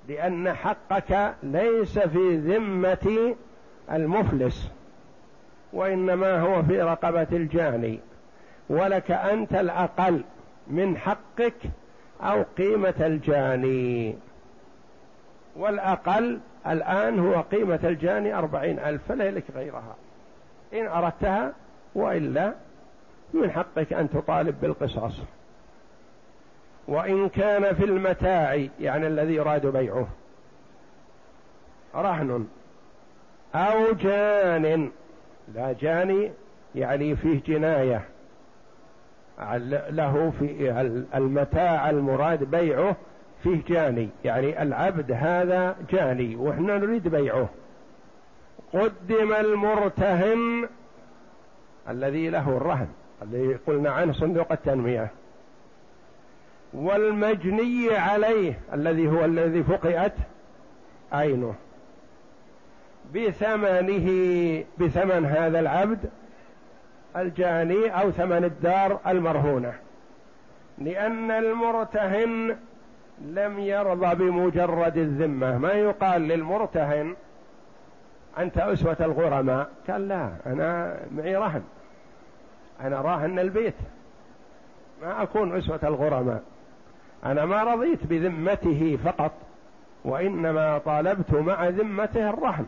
لأن 0.07 0.53
حقك 0.53 1.33
ليس 1.43 1.99
في 1.99 2.37
ذمة 2.37 3.35
المفلس 3.91 4.71
وإنما 5.73 6.39
هو 6.39 6.63
في 6.63 6.81
رقبة 6.81 7.27
الجاني. 7.31 7.99
ولك 8.69 9.11
أنت 9.11 9.53
الأقل 9.53 10.23
من 10.67 10.97
حقك 10.97 11.55
أو 12.21 12.43
قيمة 12.57 12.93
الجاني. 12.99 14.15
والأقل 15.55 16.39
الآن 16.67 17.19
هو 17.19 17.41
قيمة 17.41 17.79
الجاني 17.83 18.33
أربعين 18.33 18.79
ألف 18.79 19.01
فلا 19.07 19.31
لك 19.31 19.43
غيرها. 19.55 19.95
إن 20.73 20.87
أردتها 20.87 21.53
وإلا 21.95 22.53
من 23.35 23.51
حقك 23.51 23.93
أن 23.93 24.09
تطالب 24.09 24.61
بالقصاص. 24.61 25.21
وإن 26.87 27.29
كان 27.29 27.75
في 27.75 27.85
المتاع 27.85 28.67
يعني 28.79 29.07
الذي 29.07 29.35
يراد 29.35 29.65
بيعه 29.65 30.07
رهن 31.95 32.48
أو 33.55 33.91
جان. 33.91 34.91
لا 35.55 35.75
جاني 35.79 36.31
يعني 36.75 37.15
فيه 37.15 37.41
جناية. 37.48 38.05
له 39.89 40.33
في 40.39 40.71
المتاع 41.15 41.89
المراد 41.89 42.43
بيعه 42.43 42.95
فيه 43.43 43.63
جاني. 43.67 44.09
يعني 44.25 44.61
العبد 44.61 45.11
هذا 45.11 45.75
جاني 45.89 46.35
وإحنا 46.35 46.77
نريد 46.77 47.07
بيعه. 47.07 47.50
قدم 48.74 49.33
المرتهن 49.33 50.67
الذي 51.89 52.29
له 52.29 52.50
الرهن 52.50 52.87
الذي 53.21 53.53
قلنا 53.67 53.91
عنه 53.91 54.13
صندوق 54.13 54.51
التنمية 54.51 55.11
والمجني 56.73 57.95
عليه 57.95 58.59
الذي 58.73 59.07
هو 59.07 59.25
الذي 59.25 59.63
فقئت 59.63 60.13
عينه. 61.11 61.55
بثمنه 63.15 64.07
بثمن 64.77 65.25
هذا 65.25 65.59
العبد 65.59 65.99
الجاني 67.15 68.01
أو 68.01 68.11
ثمن 68.11 68.43
الدار 68.43 68.99
المرهونة. 69.07 69.73
لأن 70.77 71.31
المرتهن 71.31 72.57
لم 73.21 73.59
يرضى 73.59 74.15
بمجرد 74.15 74.97
الذمة. 74.97 75.57
ما 75.57 75.71
يقال 75.73 76.21
للمرتهن 76.21 77.15
أنت 78.37 78.57
أسوة 78.57 78.97
الغرماء؟ 78.99 79.69
قال 79.89 80.07
لا 80.07 80.29
أنا 80.45 80.97
معي 81.11 81.35
رهن. 81.35 81.63
أنا 82.81 83.01
راهن 83.01 83.40
البيت. 83.40 83.74
ما 85.01 85.24
أكون 85.24 85.57
أسوة 85.57 85.79
الغرماء. 85.83 86.44
أنا 87.25 87.46
ما 87.46 87.64
رضيت 87.64 88.05
بذمته 88.05 89.00
فقط 89.05 89.31
وإنما 90.05 90.77
طالبت 90.77 91.33
مع 91.33 91.68
ذمته 91.70 92.29
الرهن 92.29 92.66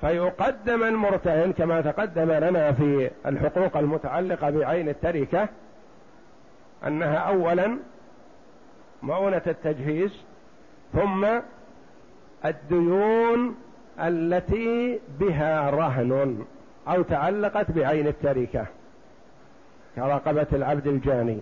فيقدم 0.00 0.82
المرتهن 0.82 1.52
كما 1.52 1.80
تقدم 1.80 2.32
لنا 2.32 2.72
في 2.72 3.10
الحقوق 3.26 3.76
المتعلقة 3.76 4.50
بعين 4.50 4.88
التركة 4.88 5.48
أنها 6.86 7.16
أولا 7.16 7.78
مؤونة 9.02 9.42
التجهيز 9.46 10.24
ثم 10.92 11.26
الديون 12.44 13.56
التي 13.98 15.00
بها 15.20 15.70
رهن. 15.70 16.44
أو 16.88 17.02
تعلقت 17.02 17.70
بعين 17.70 18.06
التركة 18.06 18.66
كرقبة 19.96 20.46
العبد 20.52 20.86
الجاني. 20.86 21.38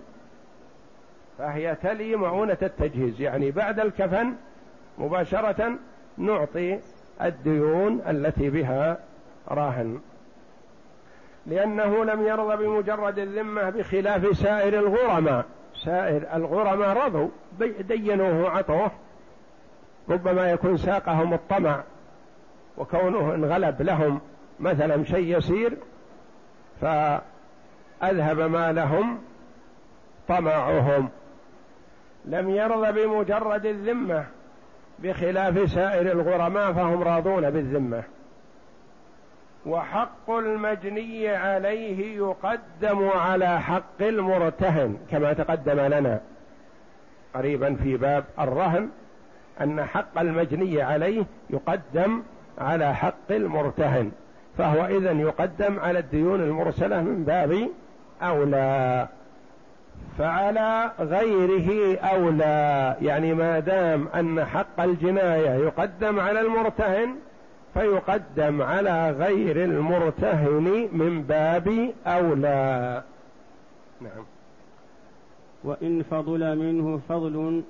فهي 1.38 1.74
تلي 1.82 2.16
معونة 2.16 2.58
التجهيز. 2.62 3.20
يعني 3.20 3.50
بعد 3.50 3.80
الكفن 3.80 4.32
مباشرة 4.98 5.72
نعطي 6.18 6.78
الديون 7.22 8.00
التي 8.08 8.50
بها 8.50 8.98
راهن. 9.48 10.00
لأنه 11.46 12.04
لم 12.04 12.26
يرضى 12.26 12.56
بمجرد 12.56 13.18
الذمة 13.18 13.70
بخلاف 13.70 14.36
سائر 14.36 14.78
الغرماء. 14.78 15.44
سائر 15.84 16.22
الغرماء 16.34 17.06
رضوا. 17.06 17.28
دينوه 17.80 18.42
وعطوه. 18.42 18.90
ربما 20.08 20.50
يكون 20.50 20.76
ساقهم 20.76 21.34
الطمع 21.34 21.82
وكونه 22.78 23.34
انغلب 23.34 23.82
لهم. 23.82 24.20
مثلا 24.60 25.04
شيء 25.04 25.38
يسير 25.38 25.76
فأذهب 26.80 28.40
مالهم 28.40 29.18
طمعهم. 30.28 31.08
لم 32.24 32.50
يرضى 32.50 33.06
بمجرد 33.06 33.66
الذمة 33.66 34.26
بخلاف 34.98 35.70
سائر 35.70 36.12
الغرماء 36.12 36.72
فهم 36.72 37.02
راضون 37.02 37.50
بالذمة. 37.50 38.02
وحق 39.66 40.30
المجني 40.30 41.28
عليه 41.28 42.16
يقدم 42.16 43.08
على 43.08 43.60
حق 43.60 44.00
المرتهن 44.00 44.98
كما 45.10 45.32
تقدم 45.32 45.80
لنا 45.80 46.20
قريبا 47.34 47.74
في 47.74 47.96
باب 47.96 48.24
الرهن 48.38 48.88
أن 49.60 49.84
حق 49.84 50.18
المجني 50.18 50.82
عليه 50.82 51.24
يقدم 51.50 52.22
على 52.58 52.94
حق 52.94 53.30
المرتهن. 53.30 54.12
فهو 54.58 54.86
إذا 54.86 55.12
يقدم 55.12 55.78
على 55.80 55.98
الديون 55.98 56.40
المرسلة 56.40 57.02
من 57.02 57.24
باب 57.24 57.68
أولى 58.22 59.08
فعلى 60.18 60.90
غيره 61.00 61.98
أولى. 61.98 62.96
يعني 63.02 63.34
ما 63.34 63.58
دام 63.58 64.08
أن 64.08 64.44
حق 64.44 64.80
الجناية 64.80 65.50
يقدم 65.50 66.20
على 66.20 66.40
المرتهن 66.40 67.14
فيقدم 67.74 68.62
على 68.62 69.10
غير 69.10 69.64
المرتهن 69.64 70.88
من 70.92 71.22
باب 71.22 71.92
أولى. 72.06 73.02
نعم. 74.00 74.24
وإن 75.64 76.02
فضل 76.10 76.58
منه 76.58 77.00
فضل 77.08 77.62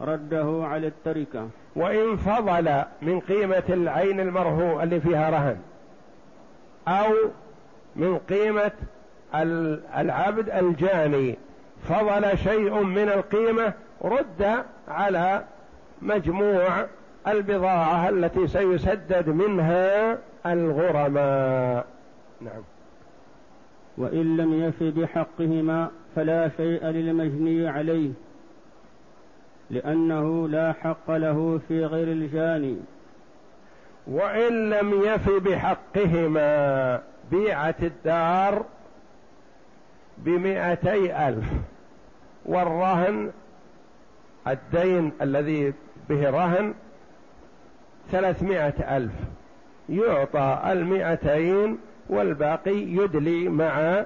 رده 0.00 0.60
على 0.64 0.86
التركة. 0.86 1.48
وإن 1.76 2.16
فضل 2.16 2.82
من 3.02 3.20
قيمة 3.20 3.62
العين 3.68 4.20
المرهو 4.20 4.82
اللي 4.82 5.00
فيها 5.00 5.30
رهن. 5.30 5.56
أو 6.88 7.14
من 7.96 8.18
قيمة 8.18 8.72
العبد 9.98 10.50
الجاني. 10.50 11.36
فضل 11.88 12.38
شيء 12.38 12.82
من 12.82 13.08
القيمة 13.08 13.72
رد 14.02 14.64
على 14.88 15.44
مجموع 16.02 16.86
البضاعة 17.28 18.08
التي 18.08 18.46
سيسدد 18.46 19.28
منها 19.28 20.18
الغرماء. 20.46 21.86
نعم. 22.40 22.62
وإن 23.98 24.36
لم 24.36 24.62
يف 24.62 24.82
بحقهما 24.82 25.90
فلا 26.16 26.50
شيء 26.56 26.86
للمجني 26.86 27.68
عليه 27.68 28.10
لأنه 29.70 30.48
لا 30.48 30.72
حق 30.72 31.10
له 31.10 31.60
في 31.68 31.84
غير 31.84 32.08
الجاني. 32.08 32.76
وإن 34.06 34.70
لم 34.70 35.02
يف 35.04 35.30
بحقهما 35.30 37.02
بيعت 37.30 37.82
الدار 37.82 38.64
بمئتي 40.18 41.28
ألف. 41.28 41.44
والرهن 42.46 43.30
الدين 44.46 45.12
الذي 45.22 45.74
به 46.08 46.30
رهن 46.30 46.74
ثلاثمائة 48.10 48.96
ألف. 48.96 49.12
يعطى 49.88 50.62
المئتين 50.64 51.78
والباقي 52.08 52.76
يدلي 52.76 53.48
مع 53.48 54.04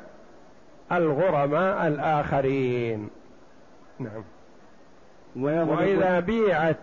الغرماء 0.93 1.87
الآخرين. 1.87 3.09
نعم. 3.99 4.25
وإذا 5.37 6.21
بيعت 6.21 6.77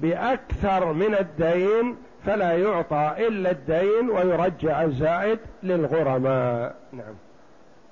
بأكثر 0.00 0.92
من 0.92 1.14
الدين 1.14 1.96
فلا 2.26 2.52
يعطى 2.52 3.14
إلا 3.18 3.50
الدين 3.50 4.10
ويرجع 4.10 4.82
الزائد 4.82 5.38
للغرماء. 5.62 6.74
نعم. 6.92 7.14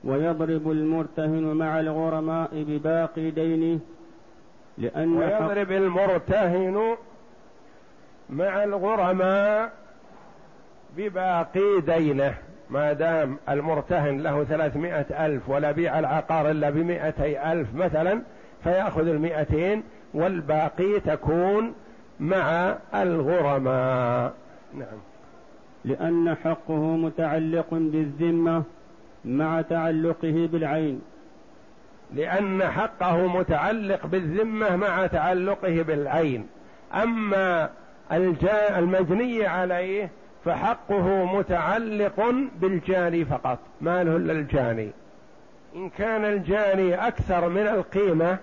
ويضرب 0.04 0.70
المرتهن 0.70 1.42
مع 1.42 1.80
الغرماء 1.80 2.50
بباقي 2.52 3.30
دينه 3.30 3.80
لأن 4.78 5.16
ويضرب 5.16 5.72
المرتهن 5.72 6.96
مع 8.30 8.64
الغرماء 8.64 9.72
بباقي 10.96 11.80
دينه. 11.80 12.34
ما 12.70 12.92
دام 12.92 13.36
المرتهن 13.48 14.20
له 14.20 14.44
ثلاثمائة 14.44 15.26
ألف 15.26 15.48
ولا 15.48 15.72
بيع 15.72 15.98
العقار 15.98 16.50
إلا 16.50 16.70
بمائتي 16.70 17.52
ألف 17.52 17.74
مثلا 17.74 18.22
فيأخذ 18.64 19.08
المائتين 19.08 19.82
والباقي 20.14 21.00
تكون 21.00 21.74
مع 22.20 22.76
الغرماء. 22.94 24.34
نعم. 24.74 24.98
لأن 25.84 26.34
حقه 26.44 26.96
متعلق 26.96 27.66
بالذمة 27.70 28.62
مع 29.24 29.62
تعلقه 29.62 30.48
بالعين. 30.52 31.00
لأن 32.14 32.62
حقه 32.62 33.26
متعلق 33.26 34.06
بالذمة 34.06 34.76
مع 34.76 35.06
تعلقه 35.06 35.82
بالعين. 35.82 36.46
أما 36.94 37.70
المجني 38.78 39.46
عليه 39.46 40.10
فحقه 40.44 41.24
متعلق 41.24 42.34
بالجاني 42.60 43.24
فقط. 43.24 43.58
ما 43.80 44.04
له 44.04 44.16
إلا 44.16 44.32
الجاني. 44.32 44.90
إن 45.76 45.90
كان 45.90 46.24
الجاني 46.24 46.94
أكثر 46.94 47.48
من 47.48 47.66
القيمة 47.66 48.38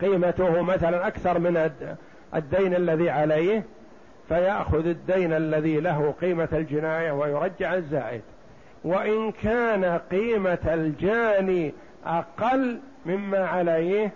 قيمته 0.00 0.62
مثلا 0.62 1.06
أكثر 1.06 1.38
من 1.38 1.56
الدين 2.34 2.74
الذي 2.74 3.10
عليه 3.10 3.64
فيأخذ 4.28 4.86
الدين 4.86 5.32
الذي 5.32 5.80
له 5.80 6.14
قيمة 6.20 6.48
الجناية 6.52 7.12
ويرجع 7.12 7.74
الزائد. 7.74 8.22
وإن 8.84 9.32
كان 9.32 10.00
قيمة 10.10 10.58
الجاني 10.66 11.72
أقل 12.06 12.80
مما 13.06 13.46
عليه 13.46 14.12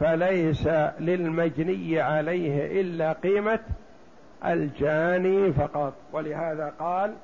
فليس 0.00 0.66
للمجني 1.00 2.00
عليه 2.00 2.80
إلا 2.80 3.12
قيمة 3.12 3.60
الجاني 4.44 5.52
فقط. 5.52 5.94
ولهذا 6.12 6.72
قال 6.78 7.14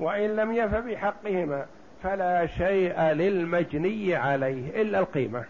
وإن 0.00 0.36
لم 0.36 0.52
يف 0.52 0.74
بحقهما 0.74 1.66
فلا 2.02 2.46
شيء 2.46 3.00
للمجني 3.02 4.16
عليه 4.16 4.82
إلا 4.82 4.98
القيمة. 4.98 5.44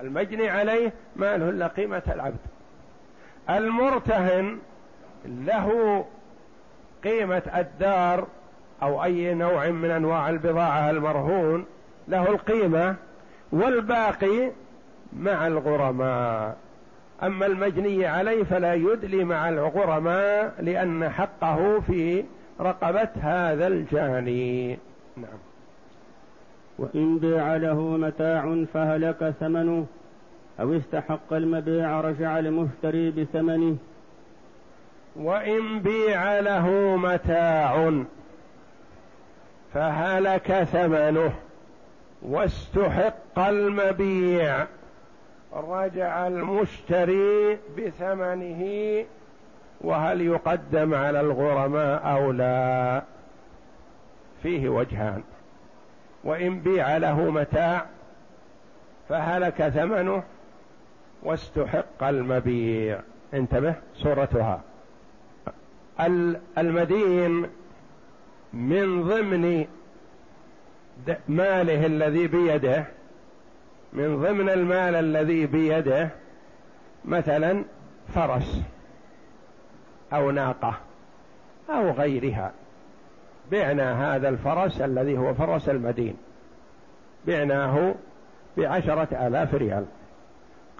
المجني 0.00 0.48
عليه 0.48 0.92
ما 1.16 1.36
له 1.36 1.48
إلا 1.48 1.66
قيمة 1.66 2.02
العبد. 2.08 2.38
المرتهن 3.50 4.58
له 5.26 6.04
قيمة 7.04 7.42
الدار 7.56 8.26
أو 8.82 9.04
أي 9.04 9.34
نوع 9.34 9.68
من 9.68 9.90
أنواع 9.90 10.30
البضاعة 10.30 10.90
المرهون 10.90 11.64
له 12.08 12.30
القيمة 12.30 12.96
والباقي 13.52 14.50
مع 15.12 15.46
الغرماء. 15.46 16.56
أما 17.22 17.46
المجني 17.46 18.06
عليه 18.06 18.44
فلا 18.44 18.74
يدلي 18.74 19.24
مع 19.24 19.48
الغرماء 19.48 20.54
لأن 20.58 21.08
حقه 21.08 21.80
في 21.80 22.24
رقبة 22.60 23.08
هذا 23.22 23.66
الجاني. 23.66 24.78
نعم. 25.16 25.49
وإن 26.80 27.18
بيع 27.18 27.56
له 27.56 27.80
متاع 27.80 28.64
فهلك 28.74 29.34
ثمنه 29.40 29.86
أو 30.60 30.76
استحق 30.76 31.32
المبيع 31.32 32.00
رجع 32.00 32.38
المشتري 32.38 33.10
بثمنه. 33.10 33.76
وإن 35.16 35.80
بيع 35.80 36.40
له 36.40 36.96
متاع 36.96 38.02
فهلك 39.74 40.52
ثمنه 40.62 41.32
واستحق 42.22 43.38
المبيع 43.38 44.66
رجع 45.52 46.26
المشتري 46.26 47.58
بثمنه. 47.78 49.04
وهل 49.80 50.20
يقدم 50.20 50.94
على 50.94 51.20
الغرماء 51.20 52.12
أو 52.12 52.32
لا؟ 52.32 53.02
فيه 54.42 54.68
وجهان. 54.68 55.22
وإن 56.24 56.60
بيع 56.60 56.96
له 56.96 57.30
متاع 57.30 57.86
فهلك 59.08 59.68
ثمنه 59.68 60.22
واستحق 61.22 62.02
المبيع. 62.02 63.00
انتبه 63.34 63.74
صورتها 63.94 64.60
المدين 66.58 67.46
من 68.52 69.02
ضمن 69.02 69.66
ماله 71.28 71.86
الذي 71.86 72.26
بيده 72.26 72.84
من 73.92 74.22
ضمن 74.22 74.48
المال 74.48 74.94
الذي 74.94 75.46
بيده 75.46 76.08
مثلا 77.04 77.64
فرس 78.14 78.62
أو 80.12 80.30
ناقة 80.30 80.74
أو 81.70 81.90
غيرها. 81.90 82.52
بعنا 83.50 84.16
هذا 84.16 84.28
الفرس 84.28 84.80
الذي 84.80 85.18
هو 85.18 85.34
فرس 85.34 85.68
المدين. 85.68 86.16
بعناه 87.26 87.94
بعشرة 88.56 89.26
آلاف 89.26 89.54
ريال. 89.54 89.84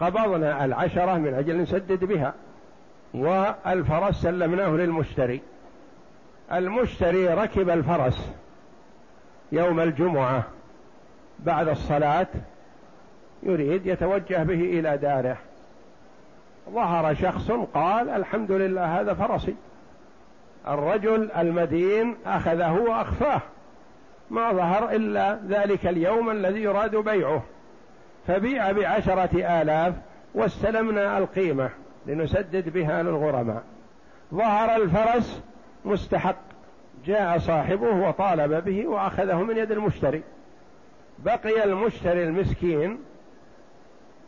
قبضنا 0.01 0.65
العشرة 0.65 1.15
من 1.15 1.35
أجل 1.35 1.63
نسدد 1.63 2.05
بها. 2.05 2.35
والفرس 3.15 4.23
سلمناه 4.23 4.69
للمشتري. 4.69 5.41
المشتري 6.53 7.29
ركب 7.29 7.71
الفرس 7.71 8.33
يوم 9.53 9.81
الجمعة 9.81 10.45
بعد 11.39 11.69
الصلاة 11.69 12.27
يريد 13.43 13.87
يتوجه 13.87 14.43
به 14.43 14.79
إلى 14.79 14.97
داره. 14.97 15.37
ظهر 16.71 17.15
شخص 17.15 17.51
قال 17.75 18.09
الحمد 18.09 18.53
لله 18.53 19.01
هذا 19.01 19.15
فرسي. 19.15 19.55
الرجل 20.69 21.31
المدين 21.31 22.17
أخذه 22.27 22.73
وأخفاه. 22.73 23.41
ما 24.31 24.53
ظهر 24.53 24.91
إلا 24.91 25.41
ذلك 25.49 25.87
اليوم 25.87 26.31
الذي 26.31 26.63
يراد 26.63 26.97
بيعه. 26.97 27.43
فبيع 28.27 28.73
بعشرة 28.73 29.63
آلاف 29.63 29.95
واستلمنا 30.35 31.19
القيمة 31.19 31.71
لنسدد 32.07 32.69
بها 32.69 33.03
للغرماء. 33.03 33.63
ظهر 34.35 34.77
الفرس 34.77 35.43
مستحق. 35.85 36.37
جاء 37.05 37.39
صاحبه 37.39 38.09
وطالب 38.09 38.65
به 38.65 38.87
وأخذه 38.87 39.43
من 39.43 39.57
يد 39.57 39.73
المشتري. 39.73 40.23
بقي 41.19 41.65
المشتري 41.65 42.25
المسكين 42.25 42.99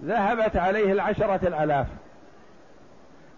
ذهبت 0.04 0.56
عليه 0.56 0.92
العشرة 0.92 1.48
الآلاف. 1.48 1.86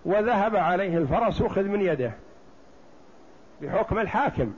وذهب 0.04 0.56
عليه 0.56 0.98
الفرس 0.98 1.42
أخذ 1.42 1.62
من 1.62 1.80
يده. 1.80 2.12
بحكم 3.62 3.98
الحاكم. 3.98 4.52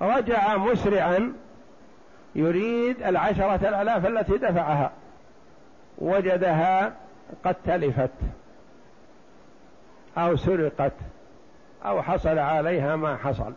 رجع 0.00 0.56
مسرعا 0.56 1.32
يريد 2.34 3.02
العشرة 3.02 3.68
الآلاف 3.68 4.06
التي 4.06 4.38
دفعها. 4.38 4.90
وجدها 5.98 6.92
قد 7.44 7.56
تلفت 7.66 8.10
أو 10.18 10.36
سرقت 10.36 10.92
أو 11.84 12.02
حصل 12.02 12.38
عليها 12.38 12.96
ما 12.96 13.16
حصل. 13.16 13.52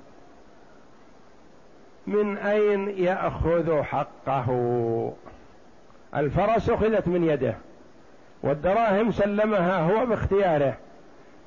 من 2.07 2.37
أين 2.37 2.89
يأخذ 2.89 3.81
حقه؟ 3.83 5.13
الفرس 6.15 6.69
أخذت 6.69 7.07
من 7.07 7.23
يده 7.23 7.55
والدراهم 8.43 9.11
سلمها 9.11 9.79
هو 9.79 10.05
باختياره 10.05 10.77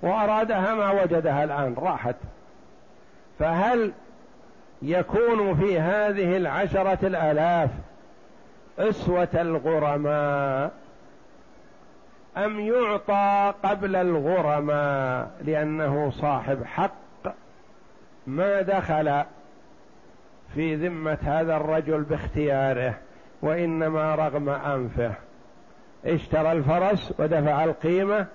وأرادها 0.02 0.74
ما 0.74 1.02
وجدها 1.02 1.44
الآن 1.44 1.74
راحت. 1.78 2.16
فهل 3.38 3.92
يكون 4.82 5.54
في 5.54 5.80
هذه 5.80 6.36
العشرة 6.36 6.98
الآلاف 7.06 7.70
أسوة 8.78 9.28
الغرماء 9.34 10.72
أم 12.36 12.60
يعطى 12.60 13.54
قبل 13.62 13.96
الغرماء 13.96 15.30
لأنه 15.44 16.10
صاحب 16.10 16.64
حق 16.64 16.94
ما 18.26 18.62
دخل 18.62 19.22
في 20.54 20.74
ذمة 20.74 21.18
هذا 21.22 21.56
الرجل 21.56 22.02
باختياره 22.02 22.94
وإنما 23.42 24.14
رغم 24.14 24.48
أنفه 24.48 25.12
اشترى 26.04 26.52
الفرس 26.52 27.14
ودفع 27.18 27.64
القيمة 27.64 28.26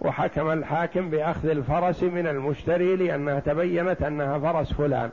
وحكم 0.00 0.50
الحاكم 0.50 1.10
بأخذ 1.10 1.48
الفرس 1.48 2.02
من 2.02 2.26
المشتري 2.26 2.96
لأنها 2.96 3.40
تبينت 3.40 4.02
أنها 4.02 4.38
فرس 4.38 4.72
فلان. 4.72 5.10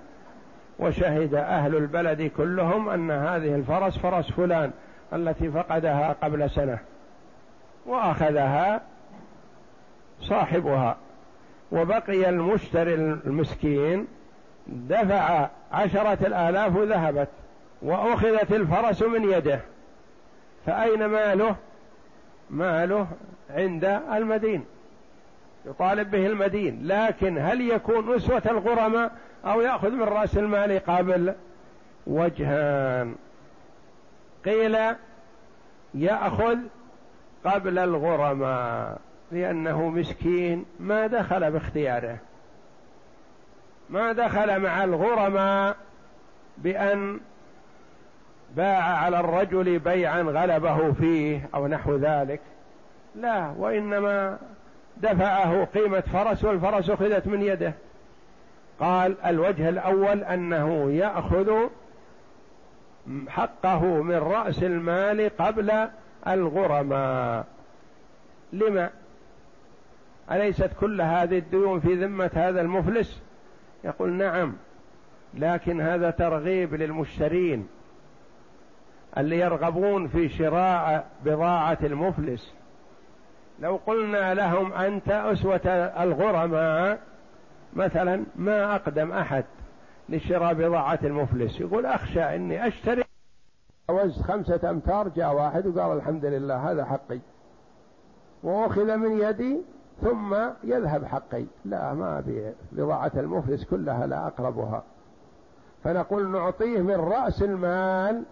وشهد 0.80 1.34
أهل 1.34 1.76
البلد 1.76 2.32
كلهم 2.38 2.89
أن 2.89 3.12
هذه 3.12 3.56
الفرس 3.56 3.97
فرس 3.97 4.32
فلان 4.32 4.71
التي 5.13 5.52
فقدها 5.52 6.15
قبل 6.23 6.50
سنة. 6.50 6.80
وأخذها 7.86 8.82
صاحبها. 10.21 10.97
وبقي 11.71 12.30
المشتري 12.30 12.93
المسكين 12.93 14.08
دفع 14.67 15.50
عشرة 15.71 16.28
الآلاف 16.28 16.78
ذهبت 16.78 17.28
وأخذت 17.82 18.52
الفرس 18.52 19.04
من 19.04 19.32
يده. 19.32 19.60
فأين 20.65 21.06
ماله؟ 21.06 21.56
ماله 22.50 23.08
عند 23.50 23.86
المدين. 24.13 24.65
يطالب 25.67 26.12
به 26.12 26.27
المدين 26.27 26.80
لكن 26.84 27.38
هل 27.38 27.62
يكون 27.62 28.15
أسوة 28.15 28.41
الغرماء 28.45 29.12
أو 29.45 29.62
يأخذ 29.62 29.91
من 29.91 30.03
رأس 30.03 30.38
المال 30.38 30.80
قابل 30.86 31.34
وجهان؟ 32.08 33.15
قيل 34.45 34.77
يأخذ 35.93 36.58
قبل 37.45 37.80
الغرماء 37.80 38.97
لأنه 39.32 39.89
مسكين 39.89 40.65
ما 40.80 41.08
دخل 41.08 41.51
باختياره. 41.51 42.17
ما 43.89 44.12
دخل 44.12 44.60
مع 44.60 44.84
الغرماء 44.84 45.75
بأن 46.58 47.19
باع 48.56 48.84
على 48.84 49.19
الرجل 49.19 49.80
بيعا 49.80 50.21
غلبه 50.21 50.91
فيه 50.91 51.49
أو 51.56 51.67
نحو 51.67 51.95
ذلك. 51.95 52.41
لا 53.15 53.53
وإنما 53.58 54.38
دفعه 55.02 55.66
قيمة 55.66 56.00
فرس 56.00 56.44
والفرس 56.44 56.90
أخذت 56.90 57.28
من 57.28 57.42
يده. 57.42 57.74
قال 58.80 59.22
الوجه 59.26 59.70
الأول 59.70 60.24
أنه 60.24 60.92
يأخذ 60.92 61.52
حقه 63.28 63.86
من 63.86 64.16
رأس 64.16 64.64
المال 64.64 65.38
قبل 65.38 65.88
الغرماء. 66.28 67.46
لما؟ 68.54 68.90
أليست 70.32 70.70
كل 70.80 71.02
هذه 71.02 71.38
الديون 71.38 71.80
في 71.80 71.96
ذمة 71.96 72.32
هذا 72.34 72.62
المفلس؟ 72.62 73.22
يقول 73.84 74.14
نعم 74.14 74.54
لكن 75.34 75.82
هذا 75.82 76.10
ترغيب 76.10 76.76
للمشترين 76.76 77.68
اللي 79.18 79.40
يرغبون 79.40 80.08
في 80.08 80.30
شراء 80.30 81.08
بضاعة 81.26 81.78
المفلس. 81.84 82.54
لو 83.60 83.80
قلنا 83.88 84.34
لهم 84.34 84.74
أنت 84.74 85.10
أسوة 85.10 85.62
الغرماء 86.04 87.00
مثلا 87.74 88.26
ما 88.36 88.76
أقدم 88.76 89.12
أحد 89.12 89.46
لشراء 90.10 90.54
بضاعة 90.54 91.00
المفلس 91.04 91.60
يقول 91.60 91.86
أخشى 91.86 92.22
أني 92.22 92.67
أشتري. 92.67 93.04
وزت 93.89 94.22
خمسة 94.22 94.70
أمتار 94.70 95.08
جاء 95.08 95.34
واحد 95.34 95.67
وقال 95.67 95.98
الحمد 95.98 96.26
لله 96.26 96.72
هذا 96.72 96.86
حقي. 96.86 97.20
وأخذ 98.43 98.98
من 98.98 99.22
يدي 99.22 99.62
ثم 100.02 100.36
يذهب 100.63 101.06
حقي. 101.06 101.46
لا 101.65 101.93
ما 101.93 102.20
أبيع 102.20 102.52
بضاعة 102.72 103.12
المفلس 103.15 103.65
كلها 103.65 104.08
لا 104.08 104.28
أقربها. 104.28 104.84
فنقول 105.84 106.32
نعطيه 106.32 106.82
من 106.82 106.96
رأس 106.96 107.43
المال 107.43 108.24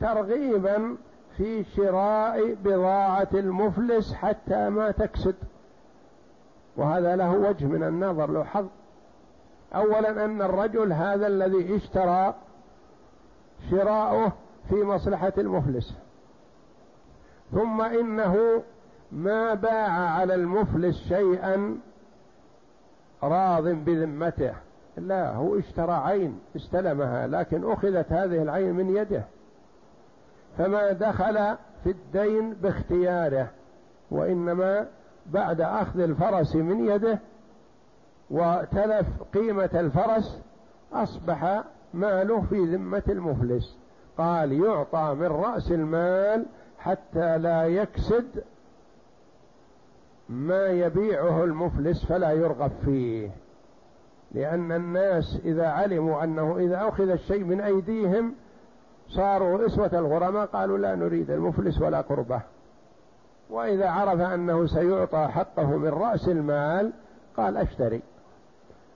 ترغيبا 0.00 0.96
في 1.42 1.64
شراء 1.64 2.54
بضاعة 2.54 3.28
المفلس 3.34 4.14
حتى 4.14 4.70
ما 4.70 4.90
تكسد. 4.90 5.34
وهذا 6.76 7.16
له 7.16 7.30
وجه 7.30 7.66
من 7.66 7.82
النظر 7.82 8.30
له 8.30 8.44
حظ. 8.44 8.66
أولا 9.74 10.24
أن 10.24 10.42
الرجل 10.42 10.92
هذا 10.92 11.26
الذي 11.26 11.76
اشترى 11.76 12.34
شراؤه 13.70 14.32
في 14.68 14.74
مصلحة 14.74 15.32
المفلس. 15.38 15.94
ثم 17.52 17.80
إنه 17.80 18.62
ما 19.12 19.54
باع 19.54 19.90
على 19.90 20.34
المفلس 20.34 20.96
شيئا 21.08 21.78
راض 23.22 23.68
بذمته. 23.68 24.54
لا 24.96 25.34
هو 25.34 25.58
اشترى 25.58 25.92
عين 25.92 26.40
استلمها 26.56 27.26
لكن 27.26 27.72
أخذت 27.72 28.12
هذه 28.12 28.42
العين 28.42 28.74
من 28.74 28.96
يده. 28.96 29.24
فما 30.58 30.92
دخل 30.92 31.56
في 31.84 31.90
الدين 31.90 32.54
باختياره 32.54 33.48
وإنما 34.10 34.86
بعد 35.26 35.60
أخذ 35.60 36.00
الفرس 36.00 36.56
من 36.56 36.88
يده 36.88 37.18
وتلف 38.30 39.06
قيمة 39.34 39.70
الفرس 39.74 40.40
أصبح 40.92 41.62
ماله 41.94 42.40
في 42.40 42.64
ذمة 42.64 43.02
المفلس. 43.08 43.76
قال 44.18 44.52
يعطى 44.52 45.16
من 45.20 45.26
رأس 45.26 45.72
المال 45.72 46.46
حتى 46.78 47.38
لا 47.38 47.66
يكسد 47.66 48.44
ما 50.28 50.66
يبيعه 50.66 51.44
المفلس 51.44 52.04
فلا 52.04 52.32
يرغب 52.32 52.72
فيه. 52.84 53.30
لأن 54.32 54.72
الناس 54.72 55.40
إذا 55.44 55.66
علموا 55.66 56.24
أنه 56.24 56.56
إذا 56.58 56.88
أخذ 56.88 57.08
الشيء 57.08 57.44
من 57.44 57.60
أيديهم 57.60 58.34
صاروا 59.08 59.66
إسوة 59.66 59.90
الغرماء 59.92 60.46
قالوا 60.46 60.78
لا 60.78 60.94
نريد 60.94 61.30
المفلس 61.30 61.80
ولا 61.80 62.00
قربه. 62.00 62.40
وإذا 63.50 63.88
عرف 63.88 64.20
أنه 64.20 64.66
سيعطى 64.66 65.28
حقه 65.28 65.76
من 65.76 65.88
رأس 65.88 66.28
المال 66.28 66.92
قال 67.36 67.56
أشتري. 67.56 68.02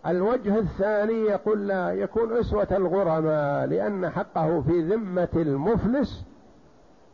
الوجه 0.06 0.58
الثاني 0.58 1.20
يقول 1.20 1.68
لا 1.68 1.92
يكون 1.92 2.36
أسوة 2.36 2.68
الغرماء 2.70 3.66
لأن 3.66 4.10
حقه 4.10 4.60
في 4.60 4.80
ذمة 4.80 5.28
المفلس 5.36 6.24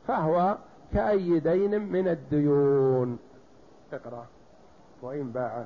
فهو 0.06 0.56
كأي 0.94 1.40
دين 1.40 1.92
من 1.92 2.08
الديون. 2.08 3.18
اقرأ. 3.92 4.26
وإن 5.02 5.30
باع 5.30 5.64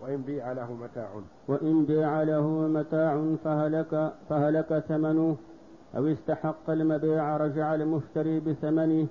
وإن 0.00 0.22
بيع 0.22 0.52
له 0.52 0.72
متاع. 0.72 1.08
وإن 1.48 1.84
بيع 1.84 2.22
له 2.22 2.48
متاع 2.48 3.24
فهلك 3.44 4.12
فهلك 4.28 4.84
ثمنه. 4.88 5.36
أو 5.96 6.06
استحق 6.06 6.70
المبيع 6.70 7.36
رجع 7.36 7.74
المشتري 7.74 8.40
بثمنه 8.40 9.06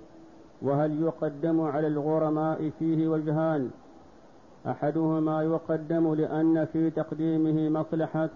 وهل 0.62 1.04
يقدم 1.04 1.62
على 1.62 1.88
الغرماء 1.88 2.72
فيه 2.80 3.08
وجهان؟ 3.08 3.70
أحدهما 4.68 5.44
يقدم 5.44 6.14
لأن 6.14 6.66
في 6.66 6.90
تقديمه 6.90 7.80
مصلحة 7.80 8.30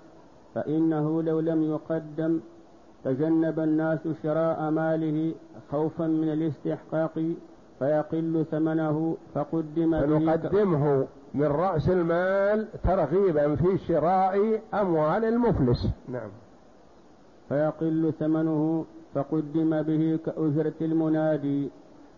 فإنه 0.55 1.23
لو 1.23 1.39
لم 1.39 1.63
يقدم 1.63 2.39
تجنب 3.03 3.60
الناس 3.60 3.99
شراء 4.23 4.69
ماله 4.69 5.34
خوفا 5.71 6.08
من 6.08 6.34
الاستحقاق 6.34 7.23
فيقل 7.79 8.45
ثمنه 8.51 9.17
فقدم 9.36 10.01
فنقدمه 10.01 11.08
من 11.34 11.45
رأس 11.45 11.89
المال 11.89 12.67
ترغيبا 12.84 13.55
في 13.55 13.77
شراء 13.77 14.62
أموال 14.73 15.25
المفلس. 15.25 15.88
نعم. 16.08 16.29
فيقل 17.49 18.13
ثمنه 18.19 18.86
فقدم 19.15 19.81
به 19.81 20.19
كأجرة 20.25 20.73
المنادي. 20.81 21.69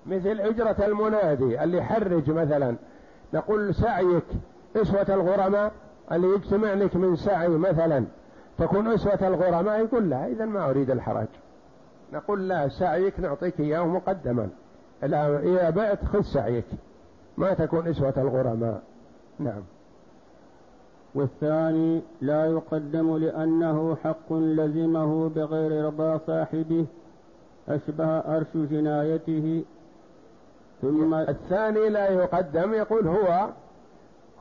مثل 0.06 0.40
أجرة 0.42 0.86
المنادي 0.86 1.64
اللي 1.64 1.78
يحرج 1.78 2.32
مثلا. 2.32 2.76
نقول 3.34 3.76
سعيك 3.76 4.24
أسوة 4.76 5.06
الغرماء 5.10 5.72
اللي 6.12 6.28
يجتمع 6.28 6.74
لك 6.74 6.96
من 6.96 7.16
سعي 7.16 7.48
مثلا. 7.48 8.06
تكون 8.58 8.88
أسوة 8.88 9.28
الغرماء 9.28 9.80
يقول 9.80 10.10
لا 10.10 10.28
إذا 10.28 10.46
ما 10.46 10.70
أريد 10.70 10.92
الحرج. 10.92 11.28
نقول 12.14 12.48
لا 12.48 12.68
سعيك 12.68 13.20
نعطيك 13.20 13.60
إياه 13.60 13.86
مقدما. 13.86 14.50
إذا 15.04 15.70
بعت 15.70 16.06
خذ 16.06 16.22
سعيك. 16.22 16.66
ما 17.38 17.54
تكون 17.54 17.88
إسوة 17.88 18.14
الغرماء. 18.18 18.82
نعم. 19.40 19.62
والثاني 21.16 22.02
لا 22.22 22.46
يقدم 22.46 23.18
لأنه 23.18 23.98
حق 24.04 24.34
لزمه 24.34 25.30
بغير 25.30 25.86
رضا 25.86 26.20
صاحبه 26.28 26.86
أشبه 27.70 28.06
أرش 28.08 28.48
جنايته. 28.56 29.64
ثم 30.82 31.14
الثاني 31.14 31.90
لا 31.90 32.10
يقدم 32.10 32.74
يقول 32.74 33.08
هو 33.08 33.50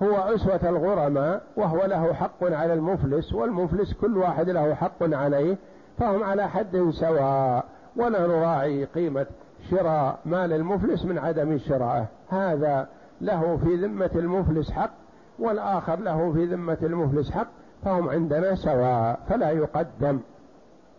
هو 0.03 0.35
أسوة 0.35 0.69
الغرماء 0.69 1.43
وهو 1.57 1.85
له 1.85 2.13
حق 2.13 2.45
على 2.45 2.75
المفلس 2.75 3.33
والمفلس 3.33 3.93
كل 3.95 4.17
واحد 4.17 4.51
له 4.51 4.75
حق 4.75 5.03
عليه 5.03 5.57
فهم 5.99 6.23
على 6.23 6.49
حد 6.49 6.91
سواء 6.91 7.65
ولا 7.97 8.27
نراعي 8.27 8.85
قيمة 8.85 9.27
شراء 9.71 10.19
مال 10.25 10.53
المفلس 10.53 11.05
من 11.05 11.19
عدم 11.19 11.59
شرائه 11.59 12.07
هذا 12.29 12.89
له 13.21 13.57
في 13.65 13.77
ذمة 13.77 14.11
المفلس 14.15 14.71
حق 14.71 14.91
والآخر 15.39 16.01
له 16.01 16.33
في 16.33 16.45
ذمة 16.45 16.79
المفلس 16.83 17.31
حق 17.31 17.49
فهم 17.85 18.09
عندنا 18.09 18.55
سواء 18.55 19.21
فلا 19.29 19.51
يقدم. 19.51 20.21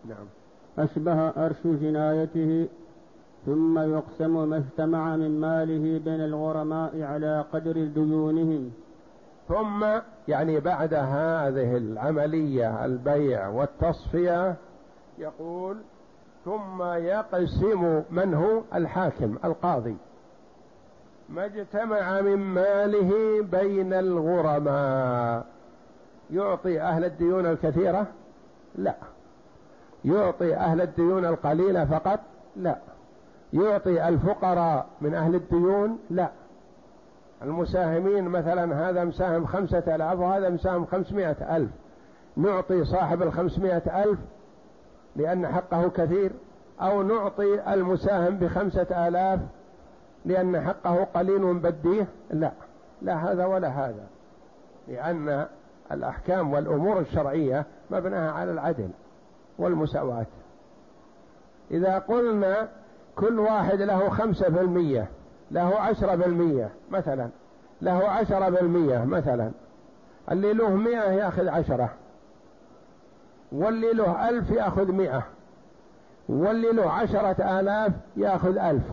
نعم. 0.06 0.26
أشبه 0.80 1.30
أرش 1.30 1.63
جنايته 1.63 2.67
ثم 3.45 3.80
يقسم 3.80 4.50
ما 4.50 4.58
اجتمع 4.58 5.15
من 5.15 5.39
ماله 5.39 6.00
بين 6.00 6.21
الغرماء 6.21 7.02
على 7.02 7.45
قدر 7.54 7.86
ديونهم. 7.86 8.71
ثم 9.47 9.86
يعني 10.28 10.60
بعد 10.60 10.93
هذه 10.93 11.78
العملية 11.78 12.86
البيع 12.86 13.47
والتصفية 13.47 14.56
يقول 15.17 15.78
ثم 16.45 16.84
يقسم 16.84 18.04
من 18.12 18.34
هو؟ 18.34 18.62
الحاكم 18.73 19.38
القاضي. 19.45 19.97
ما 21.30 21.46
اجتمع 21.46 22.22
من 22.22 22.36
ماله 22.38 23.42
بين 23.42 23.94
الغرماء. 23.94 25.46
يعطي 26.32 26.82
أهل 26.82 27.06
الديون 27.06 27.46
الكثيرة؟ 27.46 28.08
لا. 28.76 28.96
يعطي 30.06 30.56
أهل 30.56 30.82
الديون 30.82 31.26
القليلة 31.26 31.86
فقط؟ 31.86 32.20
لا. 32.56 32.78
يعطي 33.54 34.08
الفقراء 34.08 34.86
من 35.02 35.13
أهل 35.16 35.36
الديون؟ 35.36 36.00
لا. 36.10 36.30
المساهمين 37.44 38.24
مثلا 38.24 38.90
هذا 38.90 39.04
مساهم 39.04 39.46
خمسة 39.46 39.96
ألاف 39.96 40.20
وهذا 40.20 40.50
مساهم 40.50 40.86
خمسمائة 40.86 41.56
ألف. 41.56 41.70
نعطي 42.38 42.86
صاحب 42.86 43.22
الخمسمائة 43.22 44.04
ألف 44.04 44.20
لأن 45.16 45.48
حقه 45.48 45.90
كثير 45.90 46.32
أو 46.82 47.04
نعطي 47.04 47.74
المساهم 47.74 48.38
بخمسة 48.38 49.08
آلاف 49.08 49.40
لأن 50.28 50.62
حقه 50.62 51.04
قليل 51.04 51.44
ونبديه 51.44 52.08
لا. 52.32 52.52
لا 53.02 53.16
هذا 53.16 53.46
ولا 53.46 53.68
هذا. 53.68 54.08
لأن 54.88 55.46
الأحكام 55.92 56.54
والأمور 56.54 57.00
الشرعية 57.00 57.66
مبناها 57.92 58.32
على 58.32 58.52
العدل 58.52 58.90
والمساواة. 59.58 60.26
إذا 61.72 62.00
قلنا 62.00 62.68
كل 63.16 63.40
واحد 63.40 63.82
له 63.82 64.10
خمسة 64.10 64.50
في 64.50 64.62
المية 64.62 65.08
له 65.52 65.80
عشرة 65.80 66.16
بالمية 66.16 66.70
مثلا 66.92 67.30
له 67.82 68.10
عشرة 68.10 68.50
بالمية 68.50 69.06
مثلا 69.06 69.52
اللي 70.32 70.54
له 70.54 70.70
مئة 70.70 71.12
يأخذ 71.12 71.48
عشرة 71.48 71.90
واللي 73.52 73.94
له 73.94 74.30
ألف 74.30 74.50
يأخذ 74.50 74.92
مئة 74.92 75.24
واللي 76.30 76.72
له 76.72 76.92
عشرة 76.92 77.60
آلاف 77.60 77.92
يأخذ 78.18 78.58
ألف. 78.58 78.84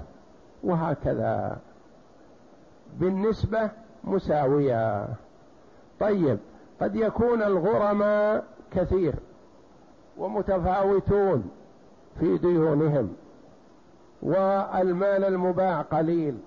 وهكذا. 0.64 1.58
بالنسبة 2.98 3.70
مساوية. 4.04 5.08
طيب 6.00 6.38
قد 6.80 6.96
يكون 6.96 7.42
الغرماء 7.42 8.44
كثير 8.70 9.14
ومتفاوتون 10.18 11.50
في 12.20 12.38
ديونهم 12.38 13.12
والمال 14.22 15.24
المباع 15.24 15.82
قليل 15.82 16.38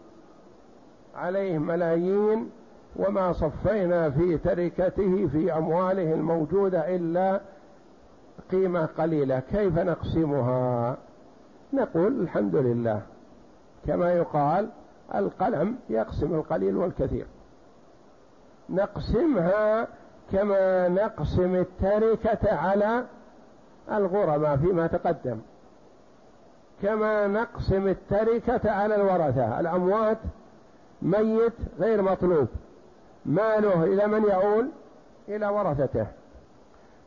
عليه 1.15 1.57
ملايين 1.57 2.49
وما 2.95 3.31
صفينا 3.31 4.09
في 4.09 4.37
تركته 4.37 5.27
في 5.27 5.57
أمواله 5.57 6.13
الموجودة 6.13 6.95
إلا 6.95 7.41
قيمة 8.51 8.85
قليلة. 8.85 9.39
كيف 9.39 9.79
نقسمها؟ 9.79 10.97
نقول 11.73 12.21
الحمد 12.21 12.55
لله. 12.55 13.01
كما 13.87 14.13
يقال 14.13 14.69
القلم 15.15 15.75
يقسم 15.89 16.33
القليل 16.33 16.77
والكثير. 16.77 17.25
نقسمها 18.69 19.87
كما 20.31 20.87
نقسم 20.89 21.55
التركة 21.55 22.55
على 22.55 23.05
الغرباء 23.91 24.57
فيما 24.57 24.87
تقدم. 24.87 25.39
كما 26.81 27.27
نقسم 27.27 27.87
التركة 27.87 28.71
على 28.71 28.95
الورثة 28.95 29.59
الأموات 29.59 30.17
ميت 31.01 31.53
غير 31.79 32.01
مطلوب 32.01 32.47
ماله 33.25 33.83
إلى 33.83 34.07
من 34.07 34.25
يعول؟ 34.25 34.69
إلى 35.29 35.47
ورثته. 35.47 36.07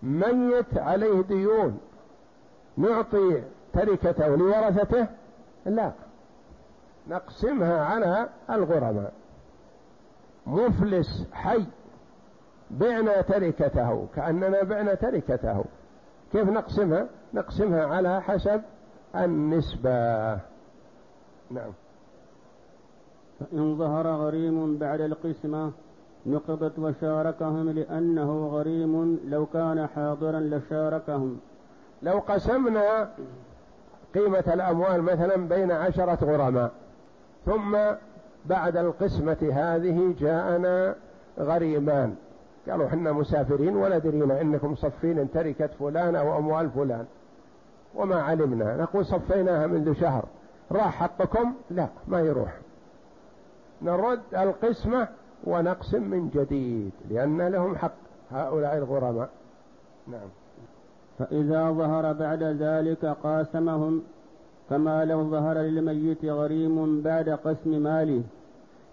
ميت 0.02 0.78
عليه 0.78 1.22
ديون 1.22 1.80
نعطي 2.76 3.42
تركته 3.72 4.36
لورثته؟ 4.36 5.06
لا. 5.66 5.92
نقسمها 7.08 7.84
على 7.84 8.28
الغرباء. 8.50 9.12
مفلس 10.46 11.26
حي 11.32 11.64
بعنا 12.70 13.20
تركته 13.20 14.06
كأننا 14.14 14.62
بعنا 14.62 14.94
تركته. 14.94 15.64
كيف 16.32 16.48
نقسمها؟ 16.48 17.06
نقسمها 17.34 17.86
على 17.86 18.22
حسب 18.22 18.62
النسبة. 19.16 20.32
نعم. 21.50 21.72
فإن 23.40 23.78
ظهر 23.78 24.06
غريم 24.06 24.78
بعد 24.78 25.00
القسمة 25.00 25.72
نقضت 26.26 26.78
وشاركهم 26.78 27.70
لأنه 27.70 28.46
غريم 28.46 29.20
لو 29.28 29.46
كان 29.46 29.86
حاضرا 29.86 30.40
لشاركهم. 30.40 31.40
لو 32.02 32.18
قسمنا 32.18 33.10
قيمة 34.14 34.44
الأموال 34.46 35.02
مثلا 35.02 35.36
بين 35.48 35.72
عشرة 35.72 36.24
غرماء 36.24 36.72
ثم 37.46 37.78
بعد 38.46 38.76
القسمة 38.76 39.50
هذه 39.52 40.14
جاءنا 40.20 40.94
غريمان. 41.38 42.14
قالوا 42.68 42.88
حنا 42.88 43.12
مسافرين 43.12 43.76
ولا 43.76 43.98
درينا 43.98 44.40
إنكم 44.40 44.74
صفين 44.74 45.26
فلان 45.78 46.16
أو 46.16 46.38
أموال 46.38 46.70
فلان. 46.70 47.04
وما 47.94 48.22
علمنا 48.22 48.76
نقول 48.76 49.06
صفيناها 49.06 49.66
منذ 49.66 50.00
شهر. 50.00 50.24
راح 50.72 50.94
حقكم؟ 50.94 51.54
لا 51.70 51.88
ما 52.08 52.20
يروح. 52.20 52.58
نرد 53.82 54.20
القسمة 54.34 55.08
ونقسم 55.44 56.02
من 56.02 56.28
جديد 56.28 56.92
لأن 57.10 57.42
لهم 57.42 57.76
حق 57.76 57.94
هؤلاء 58.30 58.76
الغرماء. 58.76 59.28
نعم. 60.08 60.28
فإذا 61.18 61.70
ظهر 61.70 62.12
بعد 62.12 62.42
ذلك 62.42 63.04
قاسمهم 63.04 64.02
كما 64.70 65.04
لو 65.04 65.30
ظهر 65.30 65.58
للميت 65.58 66.24
غريم 66.24 67.02
بعد 67.02 67.28
قسم 67.28 67.82
ماله. 67.82 68.22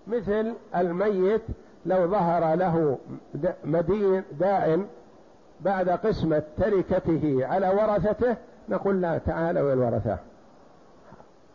مثل 0.08 0.54
الميت 0.76 1.42
لو 1.86 2.08
ظهر 2.08 2.56
له 2.56 2.98
مدين 3.66 4.24
دائن 4.40 4.86
بعد 5.62 5.90
قسمة 5.90 6.44
تركته 6.58 7.40
على 7.42 7.70
ورثته 7.70 8.36
نقول 8.70 9.02
لا 9.02 9.18
تعالوا 9.18 9.70
يا 9.70 9.74
الورثة. 9.74 10.18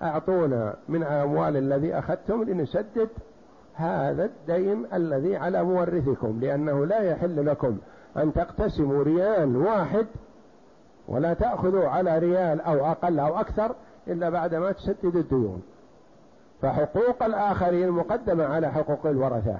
أعطونا 0.02 0.74
من 0.88 1.02
أموال 1.02 1.56
الذي 1.56 1.94
أخذتم 1.94 2.42
لنسدد 2.42 3.08
هذا 3.74 4.24
الدين 4.24 4.86
الذي 4.94 5.36
على 5.36 5.62
مورثكم 5.62 6.40
لأنه 6.40 6.86
لا 6.86 7.00
يحل 7.00 7.46
لكم 7.46 7.78
أن 8.16 8.32
تقتسموا 8.32 9.02
ريال 9.02 9.56
واحد 9.56 10.06
ولا 11.08 11.34
تأخذوا 11.34 11.88
على 11.88 12.18
ريال 12.18 12.60
أو 12.60 12.86
أقل 12.86 13.18
أو 13.18 13.40
أكثر 13.40 13.74
إلا 14.08 14.30
بعدما 14.30 14.72
تسددوا 14.72 15.20
الديون. 15.20 15.62
فحقوق 16.62 17.22
الآخرين 17.22 17.90
مقدمة 17.90 18.44
على 18.44 18.72
حقوق 18.72 19.06
الورثة. 19.06 19.56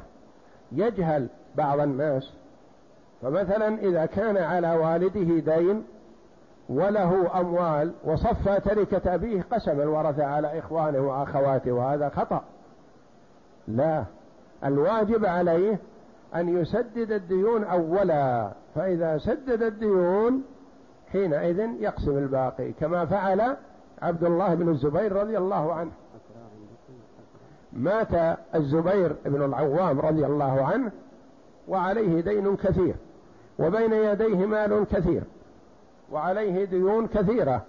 يجهل 0.72 1.28
بعض 1.56 1.80
الناس. 1.80 2.32
فمثلا 3.22 3.78
إذا 3.78 4.06
كان 4.06 4.36
على 4.36 4.76
والده 4.76 5.54
دين 5.56 5.84
وله 6.68 7.40
أموال 7.40 7.92
وصفى 8.04 8.60
تركة 8.60 9.14
أبيه 9.14 9.42
قسم 9.42 9.80
الورثة 9.80 10.24
على 10.24 10.58
إخوانه 10.58 11.00
وأخواته 11.00 11.72
وهذا 11.72 12.08
خطأ. 12.08 12.44
لا 13.68 14.04
الواجب 14.64 15.26
عليه 15.26 15.78
أن 16.34 16.58
يسدد 16.58 17.12
الديون 17.12 17.64
أولا. 17.64 18.52
فإذا 18.74 19.18
سدد 19.18 19.62
الديون 19.62 20.42
حينئذ 21.12 21.58
يقسم 21.80 22.18
الباقي. 22.18 22.72
كما 22.72 23.06
فعل 23.06 23.56
عبد 24.02 24.24
الله 24.24 24.54
بن 24.54 24.68
الزبير 24.68 25.12
رضي 25.12 25.38
الله 25.38 25.74
عنه. 25.74 25.90
مات 27.72 28.38
الزبير 28.54 29.16
بن 29.24 29.42
العوام 29.42 30.00
رضي 30.00 30.26
الله 30.26 30.64
عنه 30.64 30.92
وعليه 31.68 32.20
دين 32.20 32.56
كثير 32.56 32.94
وبين 33.58 33.92
يديه 33.92 34.46
مال 34.46 34.86
كثير 34.90 35.22
وعليه 36.12 36.64
ديون 36.64 37.06
كثيرة. 37.06 37.62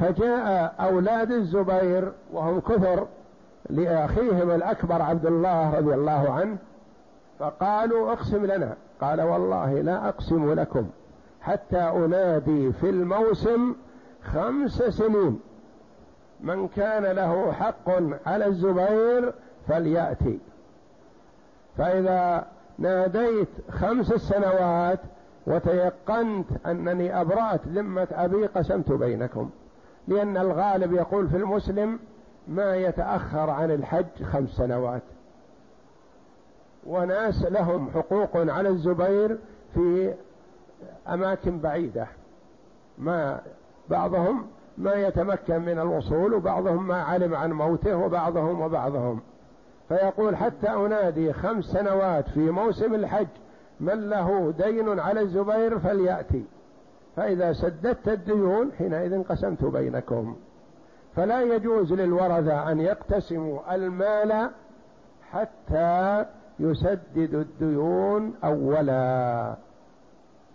فجاء 0.00 0.74
أولاد 0.80 1.30
الزبير 1.30 2.12
وهم 2.32 2.60
كثر 2.60 3.06
لأخيهم 3.70 4.50
الأكبر 4.50 5.02
عبد 5.02 5.26
الله 5.26 5.78
رضي 5.78 5.94
الله 5.94 6.30
عنه 6.30 6.56
فقالوا 7.38 8.12
اقسم 8.12 8.46
لنا. 8.46 8.76
قال 9.00 9.20
والله 9.20 9.80
لا 9.80 10.08
أقسم 10.08 10.52
لكم 10.52 10.86
حتى 11.40 11.78
أنادي 11.78 12.72
في 12.72 12.90
الموسم 12.90 13.74
خمس 14.22 14.82
سنين. 14.82 15.40
من 16.42 16.68
كان 16.68 17.04
له 17.04 17.52
حق 17.52 17.90
على 18.26 18.46
الزبير 18.46 19.34
فليأتي. 19.68 20.38
فإذا 21.78 22.46
ناديت 22.78 23.48
خمس 23.70 24.06
سنوات 24.06 24.98
وتيقنت 25.46 26.46
أنني 26.66 27.20
أبرأت 27.20 27.60
ذمة 27.68 28.08
أبي 28.12 28.46
قسمت 28.46 28.92
بينكم 28.92 29.50
لأن 30.08 30.36
الغالب 30.36 30.92
يقول 30.92 31.28
في 31.28 31.36
المسلم 31.36 31.98
ما 32.48 32.76
يتأخر 32.76 33.50
عن 33.50 33.70
الحج 33.70 34.22
خمس 34.32 34.48
سنوات. 34.48 35.02
وناس 36.86 37.42
لهم 37.42 37.90
حقوق 37.90 38.36
على 38.36 38.68
الزبير 38.68 39.38
في 39.74 40.14
أماكن 41.08 41.58
بعيدة 41.58 42.06
ما 42.98 43.40
بعضهم 43.88 44.46
ما 44.78 44.94
يتمكن 44.94 45.60
من 45.60 45.78
الوصول 45.78 46.34
وبعضهم 46.34 46.88
ما 46.88 47.02
علم 47.02 47.34
عن 47.34 47.52
موته 47.52 47.96
وبعضهم 47.96 48.60
وبعضهم. 48.60 49.20
فيقول 49.88 50.36
حتى 50.36 50.68
أنادي 50.68 51.32
خمس 51.32 51.64
سنوات 51.64 52.28
في 52.28 52.50
موسم 52.50 52.94
الحج 52.94 53.26
من 53.80 54.10
له 54.10 54.54
دين 54.58 55.00
على 55.00 55.20
الزبير 55.20 55.78
فليأتي. 55.78 56.44
فإذا 57.16 57.52
سددت 57.52 58.08
الديون 58.08 58.72
حينئذ 58.78 59.22
قسمت 59.22 59.64
بينكم. 59.64 60.36
فلا 61.16 61.42
يجوز 61.42 61.92
للورثة 61.92 62.72
أن 62.72 62.80
يقتسموا 62.80 63.74
المال 63.74 64.50
حتى 65.30 66.24
يسددوا 66.60 67.40
الديون 67.40 68.34
أولا. 68.44 69.54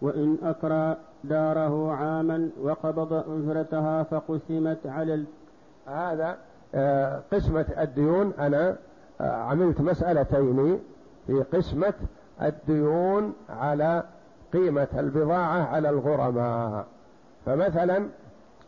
وإن 0.01 0.37
أكرى 0.43 0.97
داره 1.27 1.91
عاما 1.93 2.49
وقبض 2.61 3.13
أجرتها 3.13 4.03
فقسمت 4.03 4.87
على 4.87 5.13
ال... 5.13 5.25
هذا 5.87 6.37
آه، 6.75 7.21
قسمة 7.33 7.65
الديون. 7.77 8.33
أنا 8.39 8.75
آه، 9.21 9.31
عملت 9.31 9.81
مسألتين 9.81 10.79
في 11.27 11.43
قسمة 11.53 11.93
الديون 12.41 13.33
على 13.49 14.03
قيمة 14.53 14.87
البضاعة 14.97 15.63
على 15.63 15.89
الغرماء. 15.89 16.85
فمثلا 17.45 18.07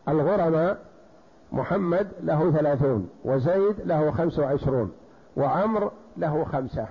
الغرماء 0.08 0.78
محمد 1.52 2.08
له 2.22 2.50
ثلاثون 2.50 3.08
وزيد 3.24 3.76
له 3.84 4.10
خمس 4.10 4.38
وعشرون 4.38 4.92
وعمر 5.36 5.90
له 6.16 6.44
خمسة. 6.44 6.86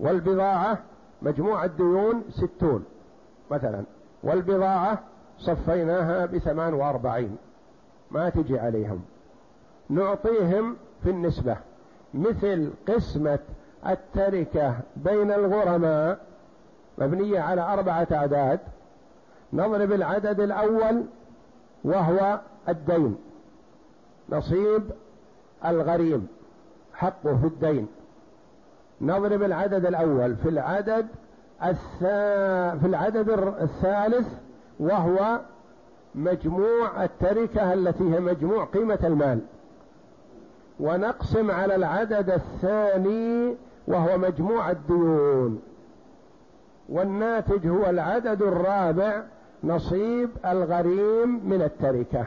والبضاعة 0.00 0.78
مجموع 1.22 1.64
الديون 1.64 2.22
ستون 2.30 2.84
مثلا. 3.50 3.84
والبضاعة 4.22 4.98
صفيناها 5.38 6.26
بثمان 6.26 6.74
وأربعين. 6.74 7.36
ما 8.10 8.28
تجي 8.28 8.58
عليهم. 8.58 9.02
نعطيهم 9.88 10.76
في 11.02 11.10
النسبة. 11.10 11.56
مثل 12.14 12.70
قسمة 12.88 13.38
التركة 13.86 14.74
بين 14.96 15.32
الغرماء 15.32 16.18
مبنية 16.98 17.40
على 17.40 17.60
أربعة 17.60 18.06
أعداد. 18.12 18.60
نضرب 19.52 19.92
العدد 19.92 20.40
الأول 20.40 21.04
وهو 21.84 22.40
الدين. 22.68 23.16
نصيب 24.28 24.82
الغريم 25.64 26.28
حقه 26.94 27.36
في 27.36 27.46
الدين. 27.46 27.88
نضرب 29.00 29.42
العدد 29.42 29.86
الأول 29.86 30.36
في 30.36 30.48
العدد. 30.48 31.06
في 32.80 32.84
العدد 32.84 33.28
الثالث 33.60 34.28
وهو 34.80 35.40
مجموع 36.14 37.04
التركة 37.04 37.72
التي 37.72 38.14
هي 38.14 38.20
مجموع 38.20 38.64
قيمة 38.64 38.98
المال. 39.04 39.40
ونقسم 40.80 41.50
على 41.50 41.74
العدد 41.74 42.30
الثاني 42.30 43.56
وهو 43.86 44.18
مجموع 44.18 44.70
الديون. 44.70 45.62
والناتج 46.88 47.66
هو 47.66 47.90
العدد 47.90 48.42
الرابع 48.42 49.22
نصيب 49.64 50.30
الغريم 50.46 51.48
من 51.48 51.62
التركة. 51.62 52.26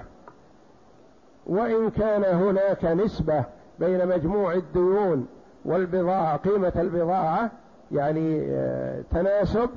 وإن 1.45 1.89
كان 1.89 2.23
هناك 2.23 2.85
نسبة 2.85 3.43
بين 3.79 4.07
مجموع 4.07 4.53
الديون 4.53 5.27
والبضاعة 5.65 6.37
قيمة 6.37 6.73
البضاعة 6.75 7.51
يعني 7.93 8.45
آه، 8.49 9.03
تناسب 9.11 9.69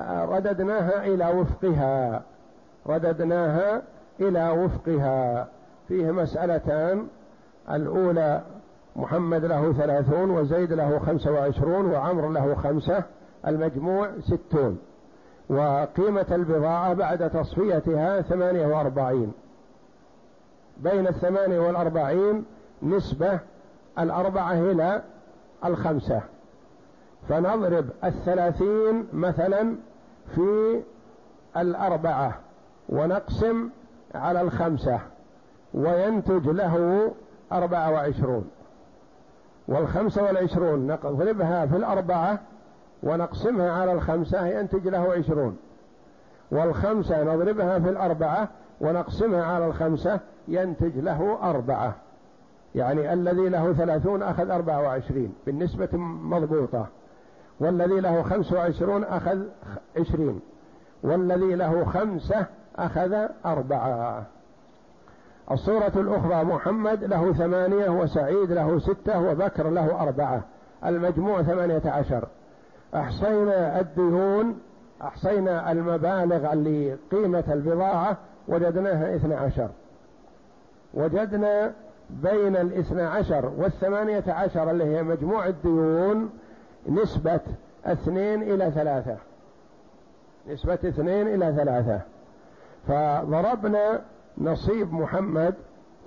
آه، 0.00 0.24
رددناها 0.24 1.04
إلى 1.06 1.28
وفقها. 1.40 2.22
رددناها 2.86 3.82
إلى 4.20 4.50
وفقها. 4.50 5.48
فيه 5.88 6.10
مسألتان. 6.10 7.06
الأولى 7.70 8.40
محمد 8.96 9.44
له 9.44 9.72
ثلاثون 9.72 10.30
وزيد 10.30 10.72
له 10.72 10.98
خمسة 10.98 11.32
وعشرون 11.32 11.86
وعمر 11.90 12.28
له 12.28 12.54
خمسة 12.54 13.02
المجموع 13.46 14.10
ستون. 14.20 14.78
وقيمة 15.48 16.26
البضاعة 16.30 16.94
بعد 16.94 17.30
تصفيتها 17.30 18.20
ثمانية 18.20 18.66
وأربعين. 18.66 19.32
بين 20.76 21.06
الثمانية 21.06 21.58
والأربعين 21.58 22.44
نسبة 22.82 23.38
الأربعة 23.98 24.52
إلى 24.52 25.02
الخمسة. 25.64 26.22
فنضرب 27.28 27.86
الثلاثين 28.04 29.06
مثلا 29.12 29.76
في 30.34 30.80
الأربعة 31.56 32.38
ونقسم 32.88 33.68
على 34.14 34.40
الخمسة 34.40 35.00
وينتج 35.74 36.48
له 36.48 37.12
أربعة 37.52 37.92
وعشرون. 37.92 38.50
والخمسة 39.68 40.22
والعشرون 40.22 40.86
نضربها 40.86 41.66
في 41.66 41.76
الأربعة 41.76 42.38
ونقسمها 43.02 43.72
على 43.72 43.92
الخمسة 43.92 44.46
ينتج 44.46 44.88
له 44.88 45.12
عشرون. 45.12 45.56
والخمسة 46.50 47.22
نضربها 47.22 47.78
في 47.78 47.88
الأربعة 47.88 48.48
ونقسمها 48.80 49.44
على 49.44 49.66
الخمسة 49.66 50.20
ينتج 50.48 50.98
له 50.98 51.38
أربعة. 51.42 51.94
يعني 52.74 53.12
الذي 53.12 53.48
له 53.48 53.72
ثلاثون 53.72 54.22
أخذ 54.22 54.50
أربعة 54.50 54.82
وعشرين 54.82 55.34
بالنسبة 55.46 55.88
مضبوطة. 56.22 56.86
والذي 57.60 58.00
له 58.00 58.22
خمس 58.22 58.52
وعشرون 58.52 59.04
أخذ 59.04 59.38
عشرين 59.96 60.40
والذي 61.02 61.54
له 61.54 61.84
خمسة 61.84 62.46
أخذ 62.76 63.26
أربعة. 63.46 64.24
الصورة 65.50 65.92
الأخرى 65.96 66.44
محمد 66.44 67.04
له 67.04 67.32
ثمانية 67.32 67.88
وسعيد 67.88 68.52
له 68.52 68.78
ستة 68.78 69.20
وبكر 69.20 69.70
له 69.70 70.02
أربعة 70.02 70.42
المجموع 70.84 71.42
ثمانية 71.42 71.82
عشر. 71.84 72.28
أحصينا 72.94 73.80
الديون 73.80 74.60
أحصينا 75.02 75.72
المبالغ 75.72 76.52
اللي 76.52 76.96
قيمة 77.12 77.44
البضاعة 77.48 78.16
وجدناها 78.48 79.16
اثنى 79.16 79.34
عشر. 79.34 79.68
وجدنا 80.94 81.72
بين 82.10 82.56
الاثنى 82.56 83.02
عشر 83.02 83.52
والثمانية 83.56 84.24
عشر 84.28 84.70
اللي 84.70 84.84
هي 84.84 85.02
مجموع 85.02 85.46
الديون 85.46 86.30
نسبة 86.88 87.40
اثنين 87.84 88.42
إلى 88.42 88.70
ثلاثة. 88.70 89.16
نسبة 90.48 90.74
اثنين 90.74 91.28
إلى 91.28 91.52
ثلاثة. 91.56 92.00
فضربنا 92.88 94.00
نصيب 94.38 94.92
محمد 94.92 95.54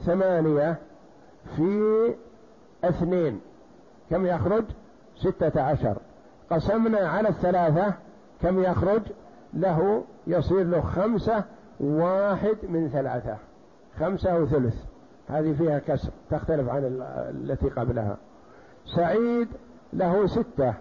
ثمانية 0.05 0.75
في 1.55 2.13
اثنين. 2.83 3.41
كم 4.09 4.25
يخرج؟ 4.25 4.63
ستة 5.15 5.61
عشر. 5.61 5.97
قسمنا 6.49 7.09
على 7.09 7.29
الثلاثة. 7.29 7.93
كم 8.41 8.63
يخرج؟ 8.63 9.01
له 9.53 10.03
يصير 10.27 10.63
له 10.63 10.81
خمسة 10.81 11.43
واحد 11.79 12.57
من 12.63 12.89
ثلاثة. 12.89 13.37
خمسة 13.99 14.39
وثلث. 14.39 14.75
هذه 15.27 15.53
فيها 15.53 15.79
كسر 15.79 16.09
تختلف 16.29 16.69
عن 16.69 17.01
التي 17.29 17.69
قبلها. 17.69 18.17
سعيد 18.95 19.47
له 19.93 20.27
ستة 20.27 20.73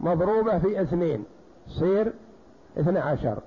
مضروبة 0.00 0.58
في 0.58 0.82
اثنين 0.82 1.24
صير 1.68 2.12
اثنى 2.78 2.98
عشر. 2.98 3.38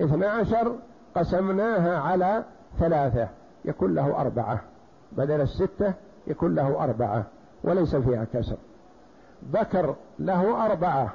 اثنى 0.00 0.26
عشر 0.26 0.76
قسمناها 1.14 1.98
على 1.98 2.44
ثلاثة 2.78 3.28
يكون 3.64 3.94
له 3.94 4.20
أربعة. 4.20 4.60
بدل 5.12 5.40
الستة 5.40 5.94
يكون 6.26 6.54
له 6.54 6.84
أربعة 6.84 7.24
وليس 7.64 7.96
فيها 7.96 8.24
كسر. 8.24 8.56
بكر 9.42 9.94
له 10.18 10.66
أربعة 10.66 11.12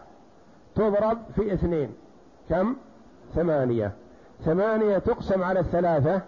تضرب 0.75 1.17
في 1.35 1.53
اثنين. 1.53 1.93
كم؟ 2.49 2.75
ثمانية. 3.35 3.91
ثمانية 4.45 4.97
تقسم 4.97 5.43
على 5.43 5.59
الثلاثة 5.59 6.21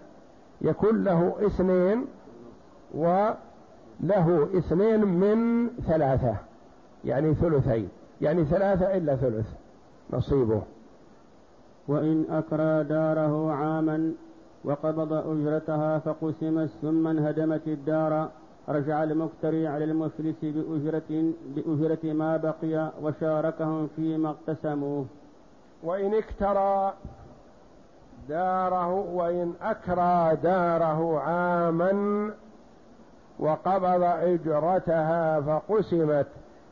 يكون 0.60 1.04
له 1.04 1.34
اثنين 1.46 2.06
وله 2.94 4.48
اثنين 4.58 5.04
من 5.04 5.68
ثلاثة. 5.86 6.36
يعني 7.04 7.34
ثلثين 7.34 7.88
يعني 8.20 8.44
ثلاثة 8.44 8.96
إلا 8.96 9.16
ثلث 9.16 9.46
نصيبه. 10.12 10.62
وإن 11.88 12.24
أكرى 12.30 12.84
داره 12.84 13.52
عاما 13.52 14.12
وقبض 14.64 15.12
أجرتها 15.12 15.98
فقسمت 15.98 16.70
ثم 16.82 17.06
انهدمت 17.06 17.66
الدار. 17.66 18.28
رجع 18.68 19.02
المكتري 19.02 19.66
على 19.66 19.84
المفلس 19.84 20.36
بأجرة, 20.42 21.32
بأجرة 21.56 22.12
ما 22.12 22.36
بقي 22.36 22.90
وشاركهم 23.02 23.88
فيما 23.96 24.30
اقتسموه 24.30 25.06
وإن 25.82 26.14
اكترى 26.14 26.92
داره 28.28 28.92
وإن 28.94 29.52
أكرى 29.62 30.36
داره 30.42 31.18
عاما 31.20 32.30
وقبض 33.38 34.02
أجرتها 34.02 35.40
فقسمت 35.40 36.26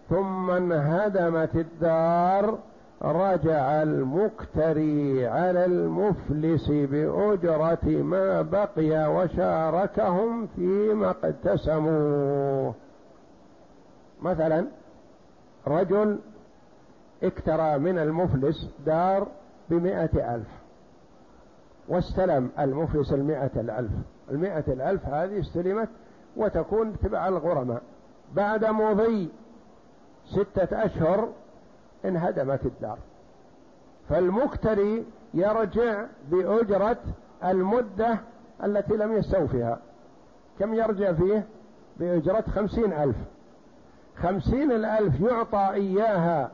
ثم 0.08 0.50
انهدمت 0.50 1.56
الدار 1.56 2.58
رجع 3.02 3.82
المكتري 3.82 5.26
على 5.26 5.64
المفلس 5.64 6.68
بأجرة 6.68 7.84
ما 7.84 8.42
بقي 8.42 9.14
وشاركهم 9.14 10.46
فيما 10.46 11.10
اقتسموه 11.10 12.74
مثلا 14.22 14.66
رجل 15.66 16.18
اكترى 17.22 17.78
من 17.78 17.98
المفلس 17.98 18.70
دار 18.86 19.28
بمائة 19.70 20.34
ألف 20.34 20.48
واستلم 21.88 22.50
المفلس 22.58 23.12
المائة 23.12 23.50
الألف. 23.56 23.90
المائة 24.30 24.64
الألف 24.68 25.06
هذه 25.06 25.40
استلمت 25.40 25.88
وتكون 26.36 26.98
تبع 27.02 27.28
الغرماء. 27.28 27.82
بعد 28.34 28.64
مضي 28.64 29.28
ستة 30.30 30.84
أشهر 30.84 31.28
انهدمت 32.04 32.66
الدار. 32.66 32.98
فالمكتري 34.08 35.04
يرجع 35.34 36.04
بأجرة 36.30 36.96
المدة 37.44 38.18
التي 38.64 38.96
لم 38.96 39.12
يستوفها 39.12 39.78
كم 40.58 40.74
يرجع 40.74 41.12
فيه؟ 41.12 41.44
بأجرة 41.96 42.44
خمسين 42.54 42.92
ألف. 42.92 43.16
خمسين 44.22 44.72
الألف 44.72 45.20
يعطى 45.20 45.70
إياها 45.72 46.50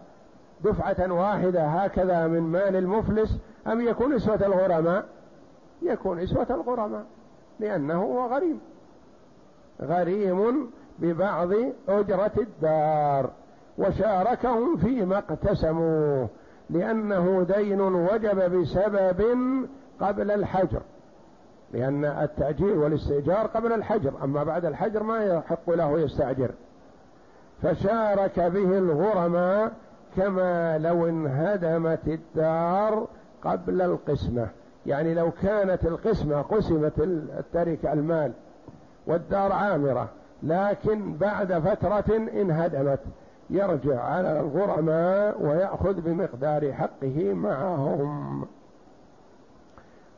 دفعة 0.65 1.13
واحدة 1.13 1.67
هكذا 1.67 2.27
من 2.27 2.41
مال 2.41 2.77
المفلس 2.77 3.39
أم 3.67 3.81
يكون 3.81 4.13
إسوة 4.13 4.47
الغرماء؟ 4.47 5.07
يكون 5.83 6.19
إسوة 6.19 6.47
الغرماء 6.51 7.05
لأنه 7.61 8.03
هو 8.03 8.27
غريم. 8.27 8.61
غريم 9.83 10.71
ببعض 10.99 11.51
أجرة 11.89 12.33
الدار. 12.39 13.31
وشاركهم 13.79 14.77
فيما 14.77 15.19
اقتسموا 15.19 16.27
لأنه 16.71 17.47
دين 17.57 17.81
وجب 17.81 18.61
بسبب 18.61 19.23
قبل 20.01 20.31
الحجر 20.31 20.81
لأن 21.73 22.05
التأجير 22.05 22.79
والاستئجار 22.79 23.47
قبل 23.47 23.73
الحجر 23.73 24.13
أما 24.25 24.45
بعد 24.45 24.65
الحجر 24.65 25.03
ما 25.03 25.25
يحق 25.25 25.71
له 25.71 26.01
يستأجر. 26.01 26.51
فشارك 27.63 28.41
به 28.41 28.79
الغرماء 28.79 29.73
كما 30.17 30.79
لو 30.79 31.09
انهدمت 31.09 32.09
الدار 32.09 33.07
قبل 33.45 33.83
القسمة. 33.83 34.49
يعني 34.87 35.15
لو 35.15 35.31
كانت 35.31 35.85
القسمة 35.85 36.43
قسمت 36.43 36.99
التركة 37.39 37.93
المال 37.93 38.33
والدار 39.07 39.53
عامرة 39.53 40.09
لكن 40.43 41.17
بعد 41.17 41.53
فترة 41.59 42.17
انهدمت. 42.17 43.01
يرجع 43.51 44.01
على 44.01 44.41
الغرماء 44.41 45.43
ويأخذ 45.43 46.01
بمقدار 46.01 46.73
حقه 46.73 47.35
معهم. 47.35 48.47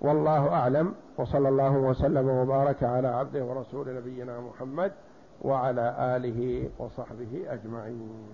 والله 0.01 0.49
أعلم 0.49 0.95
وصلى 1.19 1.49
الله 1.49 1.71
وسلم 1.71 2.29
وبارك 2.29 2.83
على 2.83 3.09
عبده 3.09 3.45
ورسول 3.45 3.97
نبينا 3.97 4.41
محمد 4.41 4.93
وعلى 5.43 6.17
آله 6.17 6.71
وصحبه 6.79 7.45
أجمعين. 7.49 8.27